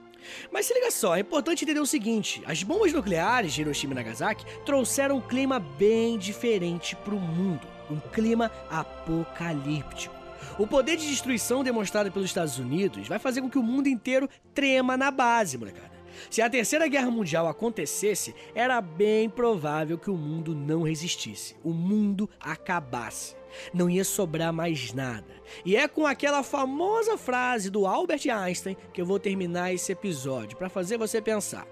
Mas 0.51 0.65
se 0.65 0.73
liga 0.73 0.91
só, 0.91 1.15
é 1.15 1.21
importante 1.21 1.63
entender 1.63 1.79
o 1.79 1.85
seguinte: 1.85 2.41
as 2.45 2.63
bombas 2.63 2.93
nucleares 2.93 3.53
de 3.53 3.61
Hiroshima 3.61 3.93
e 3.93 3.95
Nagasaki 3.95 4.45
trouxeram 4.65 5.17
um 5.17 5.21
clima 5.21 5.59
bem 5.59 6.17
diferente 6.17 6.95
para 6.95 7.15
o 7.15 7.19
mundo 7.19 7.77
um 7.89 7.99
clima 7.99 8.51
apocalíptico. 8.69 10.15
O 10.57 10.67
poder 10.67 10.97
de 10.97 11.07
destruição 11.07 11.63
demonstrado 11.63 12.11
pelos 12.11 12.29
Estados 12.29 12.57
Unidos 12.57 13.07
vai 13.07 13.19
fazer 13.19 13.41
com 13.41 13.49
que 13.49 13.59
o 13.59 13.63
mundo 13.63 13.87
inteiro 13.87 14.29
trema 14.53 14.97
na 14.97 15.11
base, 15.11 15.57
molecada. 15.57 15.97
Se 16.31 16.41
a 16.41 16.49
Terceira 16.49 16.87
Guerra 16.87 17.11
Mundial 17.11 17.47
acontecesse, 17.47 18.33
era 18.55 18.81
bem 18.81 19.29
provável 19.29 19.99
que 19.99 20.09
o 20.09 20.17
mundo 20.17 20.55
não 20.55 20.81
resistisse, 20.81 21.55
o 21.63 21.71
mundo 21.71 22.29
acabasse. 22.39 23.36
Não 23.73 23.89
ia 23.89 24.03
sobrar 24.03 24.51
mais 24.51 24.93
nada. 24.93 25.35
E 25.65 25.75
é 25.75 25.87
com 25.87 26.05
aquela 26.05 26.43
famosa 26.43 27.17
frase 27.17 27.69
do 27.69 27.85
Albert 27.85 28.29
Einstein 28.29 28.77
que 28.93 29.01
eu 29.01 29.05
vou 29.05 29.19
terminar 29.19 29.73
esse 29.73 29.91
episódio, 29.91 30.57
para 30.57 30.69
fazer 30.69 30.97
você 30.97 31.21
pensar. 31.21 31.67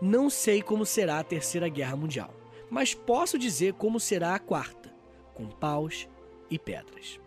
Não 0.00 0.28
sei 0.28 0.62
como 0.62 0.84
será 0.84 1.18
a 1.18 1.24
Terceira 1.24 1.68
Guerra 1.68 1.96
Mundial, 1.96 2.34
mas 2.70 2.94
posso 2.94 3.38
dizer 3.38 3.74
como 3.74 3.98
será 3.98 4.34
a 4.34 4.38
quarta, 4.38 4.92
com 5.34 5.46
paus 5.46 6.08
e 6.50 6.58
pedras. 6.58 7.18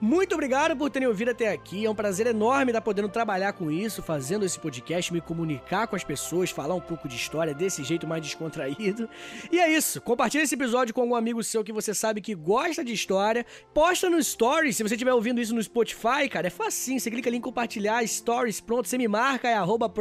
Muito 0.00 0.34
obrigado 0.34 0.76
por 0.76 0.90
terem 0.90 1.08
ouvido 1.08 1.30
até 1.30 1.50
aqui. 1.50 1.86
É 1.86 1.90
um 1.90 1.94
prazer 1.94 2.26
enorme 2.26 2.70
estar 2.70 2.80
podendo 2.80 3.08
trabalhar 3.08 3.52
com 3.52 3.70
isso, 3.70 4.02
fazendo 4.02 4.44
esse 4.44 4.58
podcast, 4.58 5.12
me 5.12 5.20
comunicar 5.20 5.86
com 5.86 5.96
as 5.96 6.04
pessoas, 6.04 6.50
falar 6.50 6.74
um 6.74 6.80
pouco 6.80 7.08
de 7.08 7.16
história 7.16 7.54
desse 7.54 7.82
jeito 7.82 8.06
mais 8.06 8.22
descontraído. 8.22 9.08
E 9.50 9.58
é 9.58 9.70
isso. 9.70 10.00
Compartilhe 10.00 10.44
esse 10.44 10.54
episódio 10.54 10.92
com 10.92 11.00
algum 11.00 11.14
amigo 11.14 11.42
seu 11.42 11.64
que 11.64 11.72
você 11.72 11.94
sabe 11.94 12.20
que 12.20 12.34
gosta 12.34 12.84
de 12.84 12.92
história. 12.92 13.46
Posta 13.72 14.10
no 14.10 14.22
Stories. 14.22 14.76
Se 14.76 14.82
você 14.82 14.94
estiver 14.94 15.12
ouvindo 15.12 15.40
isso 15.40 15.54
no 15.54 15.62
Spotify, 15.62 16.28
cara, 16.30 16.48
é 16.48 16.50
facinho. 16.50 17.00
Você 17.00 17.10
clica 17.10 17.28
ali 17.30 17.38
em 17.38 17.40
compartilhar 17.40 18.06
Stories, 18.06 18.60
pronto. 18.60 18.88
Você 18.88 18.98
me 18.98 19.08
marca, 19.08 19.48
é 19.48 19.54
arroba. 19.54 19.92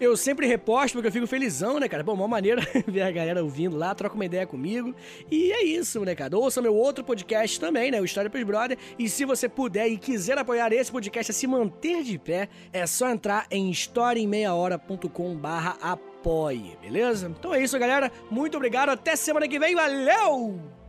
Eu 0.00 0.16
sempre 0.16 0.46
reposto 0.46 0.96
porque 0.96 1.08
eu 1.08 1.12
fico 1.12 1.26
felizão, 1.26 1.78
né, 1.78 1.88
cara? 1.88 2.02
Bom, 2.02 2.14
uma 2.14 2.28
maneira 2.28 2.62
ver 2.86 3.02
a 3.02 3.10
galera 3.10 3.42
ouvindo 3.42 3.76
lá, 3.76 3.94
troca 3.94 4.14
uma 4.14 4.24
ideia 4.24 4.46
comigo. 4.46 4.94
E 5.30 5.52
é 5.52 5.64
isso, 5.64 6.00
né, 6.00 6.14
cara? 6.14 6.36
Ouça 6.36 6.62
meu 6.62 6.74
outro 6.74 7.04
podcast 7.04 7.58
também, 7.60 7.90
né? 7.90 8.00
O 8.00 8.04
História 8.04 8.30
pros 8.30 8.44
Brother. 8.44 8.75
E 8.98 9.08
se 9.08 9.24
você 9.24 9.48
puder 9.48 9.88
e 9.88 9.96
quiser 9.96 10.38
apoiar 10.38 10.72
esse 10.72 10.90
podcast 10.90 11.30
a 11.30 11.34
se 11.34 11.46
manter 11.46 12.02
de 12.02 12.18
pé, 12.18 12.48
é 12.72 12.86
só 12.86 13.08
entrar 13.10 13.46
em 13.50 13.70
historiaemmeiahora.com 13.70 15.36
barra 15.36 15.76
apoie, 15.80 16.76
beleza? 16.80 17.28
Então 17.28 17.54
é 17.54 17.62
isso, 17.62 17.78
galera. 17.78 18.10
Muito 18.30 18.56
obrigado. 18.56 18.90
Até 18.90 19.16
semana 19.16 19.48
que 19.48 19.58
vem. 19.58 19.74
Valeu! 19.74 20.85